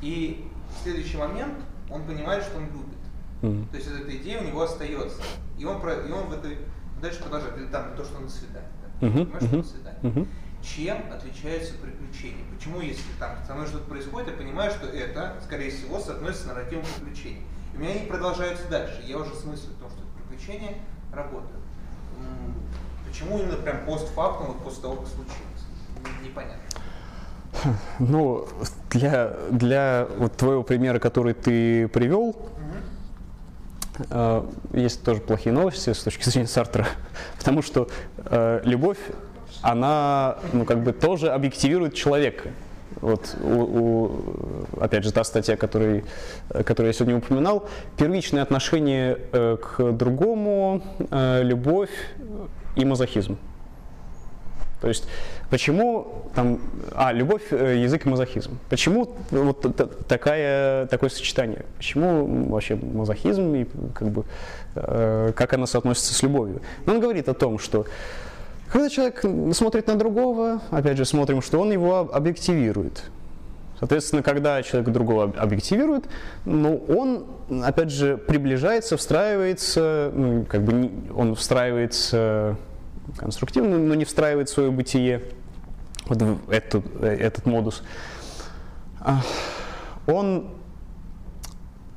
[0.00, 0.48] и
[0.78, 1.54] в следующий момент
[1.90, 2.98] он понимает, что он любит.
[3.42, 3.70] Угу.
[3.70, 5.22] То есть эта идея у него остается.
[5.58, 6.58] И он, про, и он в, этой,
[7.02, 7.56] Дальше продолжать.
[7.56, 8.70] Или там то, что на свидание.
[9.00, 9.06] Да?
[9.06, 10.00] Мгм, Понимаешь, что мгм, на свидание.
[10.02, 10.28] мгм.
[10.62, 12.44] Чем отличаются приключения?
[12.54, 16.46] Почему, если там со мной что-то происходит, я понимаю, что это, скорее всего, соотносится с
[16.48, 17.42] нарративом приключений.
[17.80, 19.02] У меня они продолжаются дальше.
[19.06, 20.74] Я уже смыслю в том, что это приключения
[21.14, 21.62] работают.
[22.18, 22.54] М,
[23.08, 26.20] Почему именно прям постфактум, вот после того, как случилось?
[26.22, 26.60] Непонятно.
[27.98, 28.46] Ну,
[28.90, 32.36] для, для вот твоего примера, который ты привел,
[34.10, 36.86] э, есть тоже плохие новости с точки зрения Сартра,
[37.38, 37.88] потому что
[38.18, 38.98] э, любовь,
[39.62, 42.50] она, ну, как бы тоже объективирует человека.
[43.00, 44.10] Вот, у, у,
[44.80, 46.04] опять же, та статья, который,
[46.48, 51.90] которую я сегодня упоминал, первичное отношение э, к другому, э, любовь
[52.76, 53.38] и мазохизм.
[54.80, 55.06] То есть,
[55.50, 56.58] почему там,
[56.92, 58.58] а, любовь, э, язык и мазохизм.
[58.68, 59.76] Почему вот
[60.08, 61.64] такая, такое сочетание?
[61.76, 64.24] Почему вообще мазохизм и как бы,
[64.74, 66.62] как оно соотносится с любовью?
[66.86, 67.86] Он говорит о том, что
[68.70, 69.24] когда человек
[69.54, 73.04] смотрит на другого, опять же, смотрим, что он его об- объективирует.
[73.78, 76.04] Соответственно, когда человек другого об- объективирует,
[76.44, 77.26] ну, он,
[77.64, 82.56] опять же, приближается, встраивается, ну, как бы он встраивается
[83.16, 85.22] конструктивно, но не встраивает свое бытие
[86.06, 87.82] вот эту- э, этот модус.
[89.00, 89.20] А,
[90.06, 90.50] Он,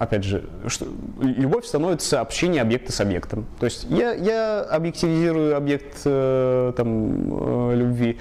[0.03, 0.87] опять же, что,
[1.19, 3.45] любовь становится общение объекта с объектом.
[3.59, 8.19] То есть я, я объективизирую объект э, там, э, любви,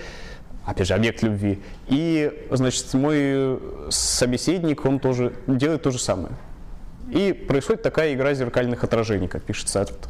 [0.64, 3.58] опять же, объект любви, и, значит, мой
[3.90, 6.34] собеседник, он тоже делает то же самое.
[7.10, 10.08] И происходит такая игра зеркальных отражений, как пишет Сартр.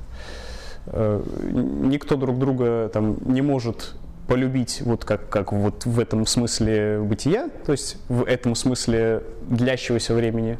[0.86, 1.22] Э,
[1.52, 3.94] Никто друг друга там не может
[4.28, 10.14] полюбить вот как, как вот в этом смысле бытия, то есть в этом смысле длящегося
[10.14, 10.58] времени,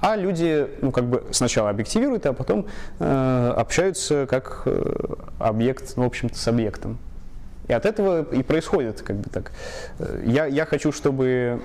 [0.00, 2.66] а люди, ну, как бы сначала объективируют, а потом
[2.98, 4.94] э, общаются как э,
[5.38, 6.98] объект, ну, в общем-то, с объектом.
[7.68, 9.52] И от этого и происходит, как бы так.
[9.98, 11.60] Э, Я, я хочу, чтобы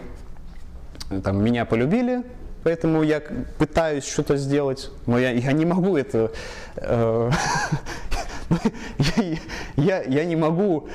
[1.10, 2.24] э, там, меня полюбили,
[2.64, 3.22] поэтому я
[3.58, 6.32] пытаюсь что-то сделать, но я, я не могу это...
[9.76, 10.88] я, я, не могу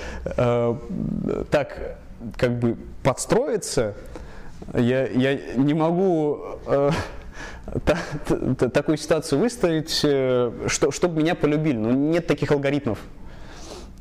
[1.50, 1.98] так
[2.36, 3.94] как бы подстроиться,
[4.72, 6.90] я, я не могу э,
[7.84, 11.76] та- та- та- такую ситуацию выстроить, э, что, чтобы меня полюбили.
[11.76, 12.98] Ну, нет таких алгоритмов.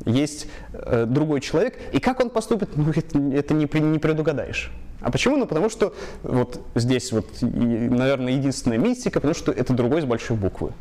[0.06, 4.72] Есть э, другой человек, и как он поступит, ну, это, это не, не предугадаешь.
[5.02, 5.38] А почему?
[5.38, 5.94] Ну, потому что
[6.24, 10.72] вот здесь вот, и, наверное, единственная мистика, потому что это другой с большой буквы.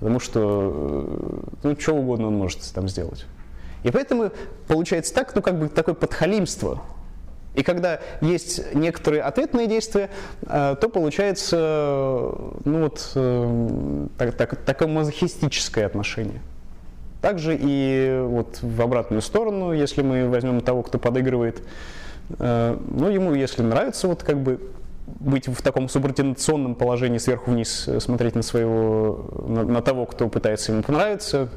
[0.00, 3.26] Потому что, э, ну, что угодно он может там сделать.
[3.84, 4.30] И поэтому
[4.66, 6.82] получается так, ну, как бы такое подхалимство.
[7.54, 10.10] И когда есть некоторые ответные действия,
[10.42, 16.40] э, то получается, э, ну, вот, э, так- так- такое мазохистическое отношение.
[17.22, 21.62] Также и вот в обратную сторону, если мы возьмем того, кто подыгрывает,
[22.38, 24.58] ну, ему, если нравится вот как бы
[25.06, 30.72] быть в таком субординационном положении сверху вниз, смотреть на своего, на, на того, кто пытается
[30.72, 31.48] ему понравиться,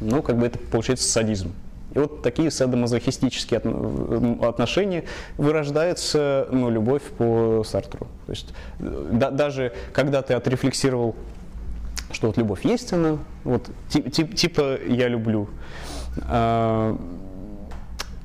[0.00, 1.52] ну, как бы это получается садизм.
[1.94, 5.04] И вот такие садомазохистические отно- отношения
[5.36, 8.06] вырождается ну, любовь по Сартру.
[8.26, 11.14] То есть э, да- даже когда ты отрефлексировал
[12.10, 15.48] что вот любовь есть она, вот ти- ти- типа я люблю,
[16.26, 16.96] а,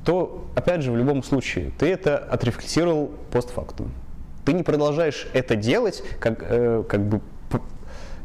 [0.04, 3.90] то опять же в любом случае ты это отрефлексировал постфактум.
[4.44, 7.20] Ты не продолжаешь это делать, как, э, как бы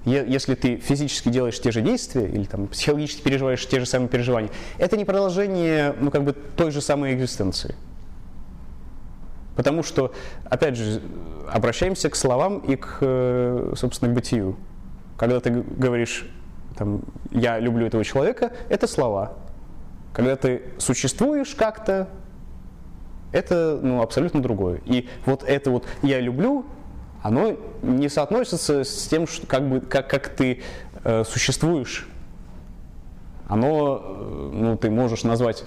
[0.09, 4.49] если ты физически делаешь те же действия или там психологически переживаешь те же самые переживания,
[4.77, 7.75] это не продолжение, ну как бы той же самой экзистенции.
[9.55, 10.13] Потому что,
[10.45, 11.01] опять же,
[11.51, 14.55] обращаемся к словам и к, э, собственно, к бытию.
[15.17, 16.29] Когда ты говоришь,
[16.77, 19.33] там, я люблю этого человека, это слова.
[20.13, 22.07] Когда ты существуешь как-то,
[23.33, 24.79] это ну, абсолютно другое.
[24.85, 26.65] И вот это вот я люблю,
[27.21, 30.61] оно не соотносится с тем, что, как, бы, как, как ты
[31.03, 32.07] э, существуешь.
[33.47, 35.63] Оно, э, ну, ты можешь назвать,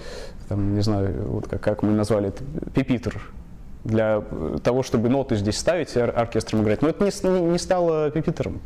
[0.49, 2.43] там, не знаю, вот как, как мы назвали это,
[2.73, 3.21] пипитр,
[3.83, 6.81] для э, того, чтобы ноты здесь ставить и ор- оркестром играть.
[6.81, 8.61] Но это не, не- стало пипитром.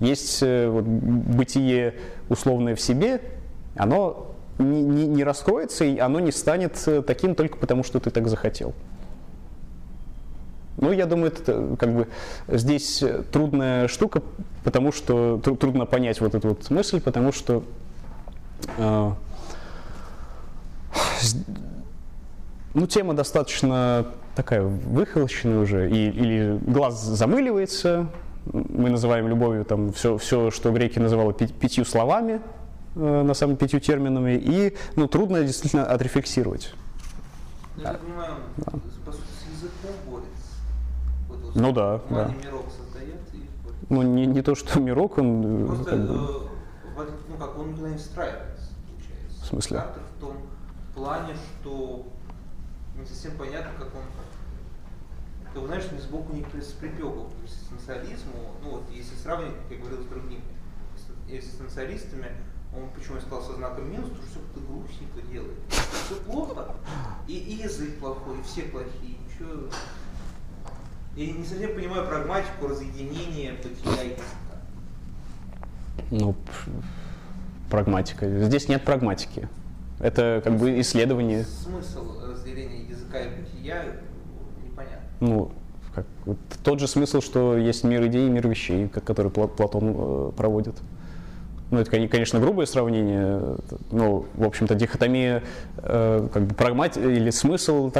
[0.00, 1.94] Есть э, вот, бытие
[2.28, 3.20] условное в себе,
[3.76, 8.26] оно не, не- не раскроется, и оно не станет таким только потому, что ты так
[8.28, 8.74] захотел.
[10.78, 12.08] Ну, я думаю, это как бы
[12.48, 14.22] здесь трудная штука,
[14.64, 17.62] потому что тру- трудно понять вот эту вот мысль, потому что
[18.78, 19.10] э,
[22.74, 28.08] ну, тема достаточно такая выхолощенная уже, и, или глаз замыливается,
[28.46, 32.40] мы называем любовью там все, все что греки называли пятью словами,
[32.96, 36.74] э, на самом пятью терминами, и ну, трудно действительно отрефлексировать.
[37.76, 38.34] Я так понимаю,
[38.72, 40.30] он, по сути, с языком борется.
[41.28, 42.32] Вот, вот, Ну да, да.
[42.42, 43.48] мирок создает и.
[43.88, 47.58] Ну, не, не то, что мирок, он э, Просто, как бы, э, этот- ну как,
[47.58, 49.42] он не встраивается, получается.
[49.42, 49.76] В смысле?
[49.78, 50.36] Картер в том
[50.94, 52.06] плане, что
[52.98, 54.02] не совсем понятно, как он
[55.54, 59.78] ты знаешь, ни сбоку, ни с припеков к экзистенциализму, ну вот если сравнивать, как я
[59.78, 60.42] говорил, с другими
[61.28, 62.28] экзистенциалистами,
[62.74, 65.58] он почему я сказал со знаком минус, потому что все как-то грустненько делает.
[65.68, 66.74] Все плохо,
[67.28, 69.68] и, и язык плохой, и все плохие, ничего.
[71.16, 74.16] Я не совсем понимаю прагматику разъединения бытия и
[76.10, 76.34] ну,
[77.70, 78.28] прагматика.
[78.44, 79.48] Здесь нет прагматики.
[79.98, 83.84] Это как бы исследование, Смысл разделения языка и бытия
[84.64, 84.98] непонятно.
[85.20, 85.52] ну,
[85.94, 86.06] как,
[86.64, 90.74] тот же смысл, что есть мир идей и мир вещей, который Пла- Платон э, проводит.
[91.72, 93.40] Ну, это, конечно, грубое сравнение,
[93.90, 95.42] но, в общем-то, дихотомия,
[95.78, 97.90] э, как бы прагмати или смысл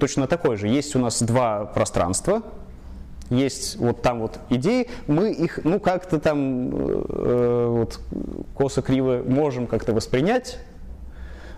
[0.00, 0.66] точно такой же.
[0.66, 2.42] Есть у нас два пространства,
[3.28, 8.00] есть вот там вот идеи, мы их, ну, как-то там э, вот
[8.54, 10.58] косо-криво можем как-то воспринять,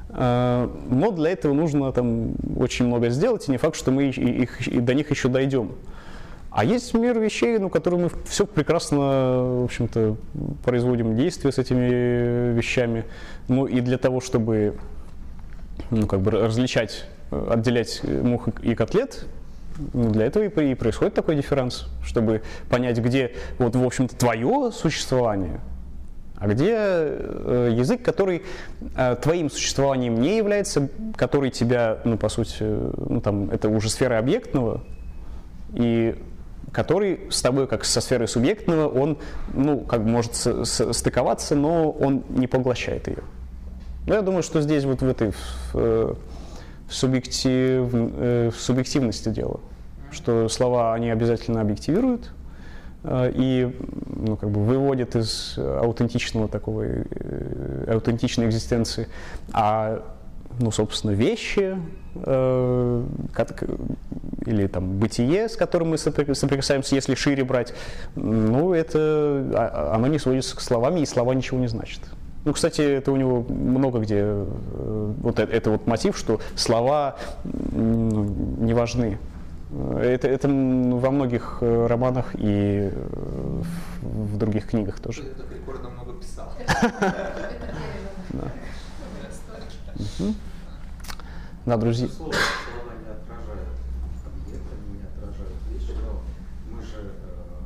[0.09, 4.67] э, но для этого нужно там очень много сделать, и не факт, что мы их,
[4.67, 5.71] и до них еще дойдем.
[6.51, 10.17] А есть мир вещей, ну, которые мы все прекрасно, в общем-то,
[10.65, 13.05] производим действия с этими вещами.
[13.47, 14.75] Ну и для того, чтобы
[15.91, 19.27] ну, как бы различать, э, отделять мух и котлет,
[19.95, 24.71] ну, для этого и и происходит такой дифферанс, чтобы понять, где вот, в общем-то, твое
[24.73, 25.61] существование,
[26.37, 28.43] а где э, язык, который
[28.97, 33.89] э, твоим существованием не является, который тебя, ну, по сути, э, ну, там, это уже
[33.89, 34.83] сфера объектного,
[35.75, 36.17] и
[36.73, 39.19] который с тобой, как со сферой субъектного, он,
[39.55, 43.23] ну, как бы может стыковаться, но он не поглощает ее.
[44.07, 45.37] Ну, я думаю, что здесь вот в этой в,
[45.75, 46.15] э,
[46.89, 49.61] в субъектив, э, в субъективности дело,
[50.11, 52.33] что слова они обязательно объективируют
[53.05, 53.77] э, и
[54.07, 56.87] ну, как бы выводят из аутентичного такого
[57.89, 59.09] аутентичной экзистенции,
[59.53, 60.03] а
[60.59, 61.77] ну, собственно, вещи
[62.15, 63.63] э, кат-
[64.47, 67.75] или там бытие, с которым мы сопри- соприкасаемся, если шире брать,
[68.17, 68.99] ну, это
[69.55, 72.01] а- а- оно не сводится к словам, и слова ничего не значат.
[72.45, 77.17] Ну, кстати, это у него много где э, вот это, это вот мотив, что слова
[77.45, 78.25] ну,
[78.59, 79.19] не важны.
[80.01, 83.61] Это, это м, во многих э, романах и э,
[84.03, 85.23] в других книгах тоже.
[85.55, 86.49] Рекордно много писал.
[90.01, 90.35] Это
[91.67, 92.07] Да, друзья.
[92.07, 93.69] Безусловно, слова не отражают
[94.25, 96.23] объект, они не отражают вещи, но
[96.71, 97.61] мы же э,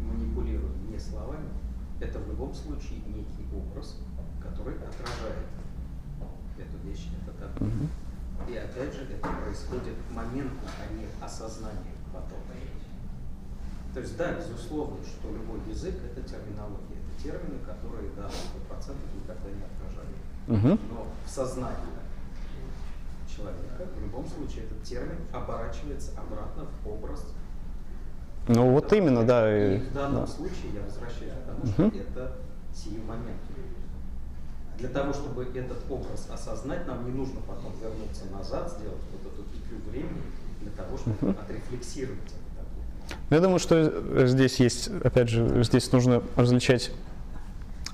[0.00, 1.48] манипулируем не словами.
[2.00, 3.96] Это в любом случае некий образ,
[4.40, 5.50] который отражает
[6.58, 7.60] эту вещь, этот объект.
[7.60, 7.90] Мгм.
[8.48, 12.38] И опять же, это происходит моментно, а не осознанием потом.
[13.94, 16.98] То есть, да, безусловно, что любой язык– это терминология.
[16.98, 20.13] Это термины, которые, да, 100% никогда не отражают.
[20.46, 20.78] Мгм.
[20.90, 21.94] Но в сознании
[23.34, 27.24] человека в любом случае этот термин оборачивается обратно в образ.
[28.48, 29.50] Ну вот именно, да.
[29.56, 30.26] и- И в данном да.
[30.26, 31.98] случае я возвращаюсь к тому, что Мгм.
[31.98, 32.32] это
[32.74, 33.40] сию момент.
[34.78, 39.42] Для того, чтобы этот образ осознать, нам не нужно потом вернуться назад, сделать вот эту
[39.44, 40.22] петлю времени
[40.60, 41.36] для того, чтобы Мгм.
[41.40, 43.14] отрефлексировать это.
[43.30, 46.90] Ну, Я думаю, что э, здесь есть, опять же, здесь нужно различать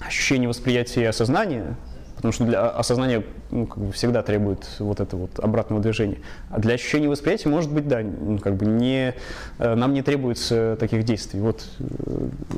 [0.01, 1.77] ощущение восприятия и осознания,
[2.21, 6.19] потому что для осознания ну, как бы всегда требует вот это вот обратного движения.
[6.51, 9.15] А для ощущения восприятия, может быть, да, ну, как бы не,
[9.59, 11.41] э, нам не требуется таких действий.
[11.41, 11.85] Вот э,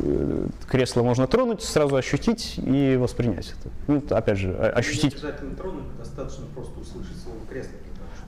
[0.02, 3.70] э, кресло можно тронуть, сразу ощутить и воспринять это.
[3.86, 7.70] Ну, опять же, ощутить Не обязательно тронуть, достаточно просто услышать слово кресло.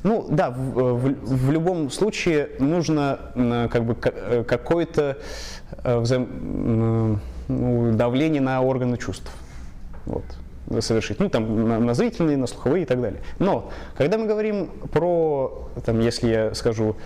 [0.04, 3.18] Ну да, в, в- в любом случае нужно
[3.72, 5.18] как бы ка- э, какое-то
[5.82, 9.30] э, взаим- ну, давление на органы чувств.
[10.06, 10.22] Вот
[10.80, 13.20] совершить, ну там на, на зрительные, на слуховые и так далее.
[13.38, 16.96] Но когда мы говорим про, там, если я скажу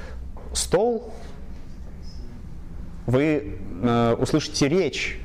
[0.55, 1.13] стол,
[3.07, 5.21] вы э, услышите речь,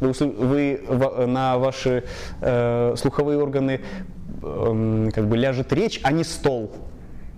[0.00, 2.04] вы, вы в- на ваши
[2.40, 3.80] э, слуховые органы
[4.42, 6.70] эм, как бы ляжет речь, а не стол.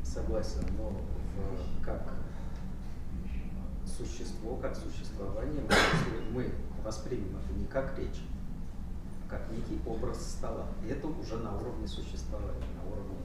[0.04, 2.02] Согласен, но в- как
[3.98, 5.62] существо, как существование,
[6.32, 6.46] мы,
[6.84, 8.20] воспримем это не как речь,
[9.30, 10.66] как некий образ стола.
[10.84, 13.16] И это уже на уровне существования, на уровне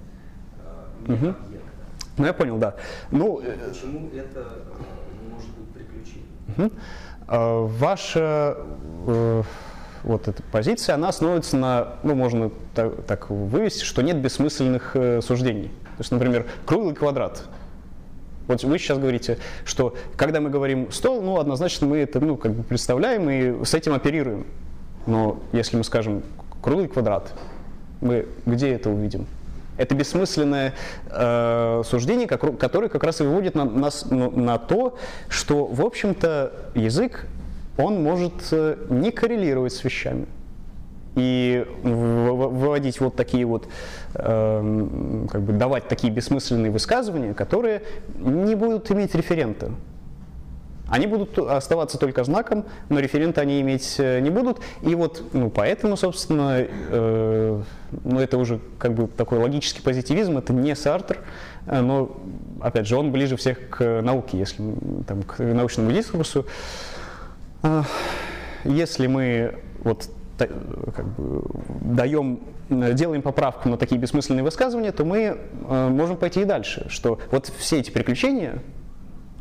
[1.08, 1.70] э, объекта.
[2.18, 2.76] Ну, я понял, да.
[3.12, 6.30] Ну, э, Почему это э, не может быть приключением?
[6.56, 6.72] мгм.
[7.28, 8.58] А, Ваше,
[9.08, 9.44] э,
[10.04, 15.22] вот эта позиция, она основывается на, ну, можно так, так вывести, что нет бессмысленных э,
[15.22, 15.68] суждений.
[15.68, 17.44] То есть, например, круглый квадрат.
[18.48, 22.54] Вот вы сейчас говорите, что когда мы говорим стол, ну, однозначно мы это, ну, как
[22.54, 24.46] бы представляем и с этим оперируем.
[25.06, 26.24] Но если мы скажем
[26.62, 27.34] круглый квадрат,
[28.02, 29.28] мы где это увидим?
[29.78, 30.74] Это бессмысленное
[31.10, 35.82] э, суждение, как, которое как раз и выводит на, нас на, на то, что, в
[35.82, 37.28] общем-то, язык,
[37.78, 40.28] он может э, не коррелировать с вещами.
[41.16, 43.68] И выводить вот такие вот,
[44.14, 47.84] э, как бы давать такие бессмысленные высказывания, которые
[48.18, 49.72] не будут иметь референта.
[50.88, 54.60] Они будут оставаться только знаком, но референта они иметь э, не будут.
[54.84, 57.62] И вот ну, поэтому, собственно, э,
[58.04, 61.20] ну, это уже как бы такой логический позитивизм, это не Сартр,
[61.66, 62.16] э, но,
[62.62, 64.64] опять же, он ближе всех к науке, если
[65.08, 66.46] там, к научному дискурсу.
[67.64, 67.82] Э,
[68.64, 71.44] если мы вот как бы,
[71.82, 72.40] даем,
[72.70, 75.38] делаем поправку на такие бессмысленные высказывания, то мы
[75.70, 78.62] э, можем пойти и дальше, что вот все эти приключения,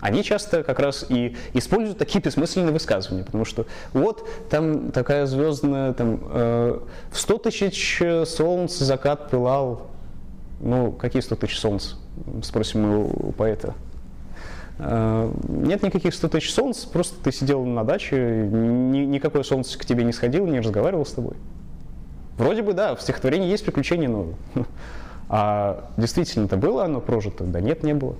[0.05, 3.64] они часто как раз и используют такие бессмысленные высказывания, потому что
[3.94, 6.78] вот там такая звездная, там э,
[7.10, 9.86] в 100 тысяч солнц закат пылал,
[10.60, 11.94] ну какие 100 тысяч солнц,
[12.43, 13.72] спросим мы у поэта.
[14.78, 19.86] Э, нет никаких 100 тысяч солнц, просто ты сидел на даче, ни, никакое солнце к
[19.86, 21.32] тебе не сходило, не разговаривал с тобой.
[22.36, 24.35] Вроде бы, да, в стихотворении есть приключения, но
[25.31, 27.44] а действительно это было оно прожито?
[27.44, 28.16] Да нет, не было.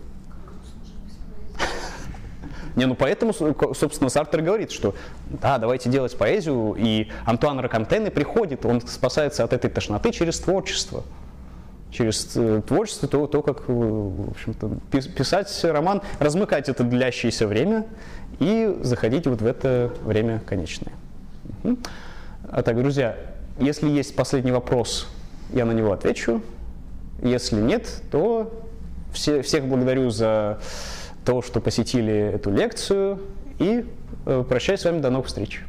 [2.77, 4.95] Не, ну поэтому, собственно, Сартер говорит, что
[5.27, 11.05] да, давайте делать поэзию, и Антуан Ракантены приходит, он спасается от этой тошноты через творчество.
[11.93, 17.87] Через э, творчество, то, то как, э, в общем-то, писать роман, размыкать это длящееся время
[18.41, 20.93] и заходить вот в это время конечное.
[22.51, 23.17] А так, друзья,
[23.61, 25.07] если есть последний вопрос,
[25.53, 26.43] я на него отвечу.
[27.23, 28.53] Если нет, то
[29.13, 30.59] все, всех благодарю за
[31.25, 33.21] то, что посетили эту лекцию.
[33.59, 33.85] И
[34.27, 35.63] э, прощаюсь с вами до новых встреч.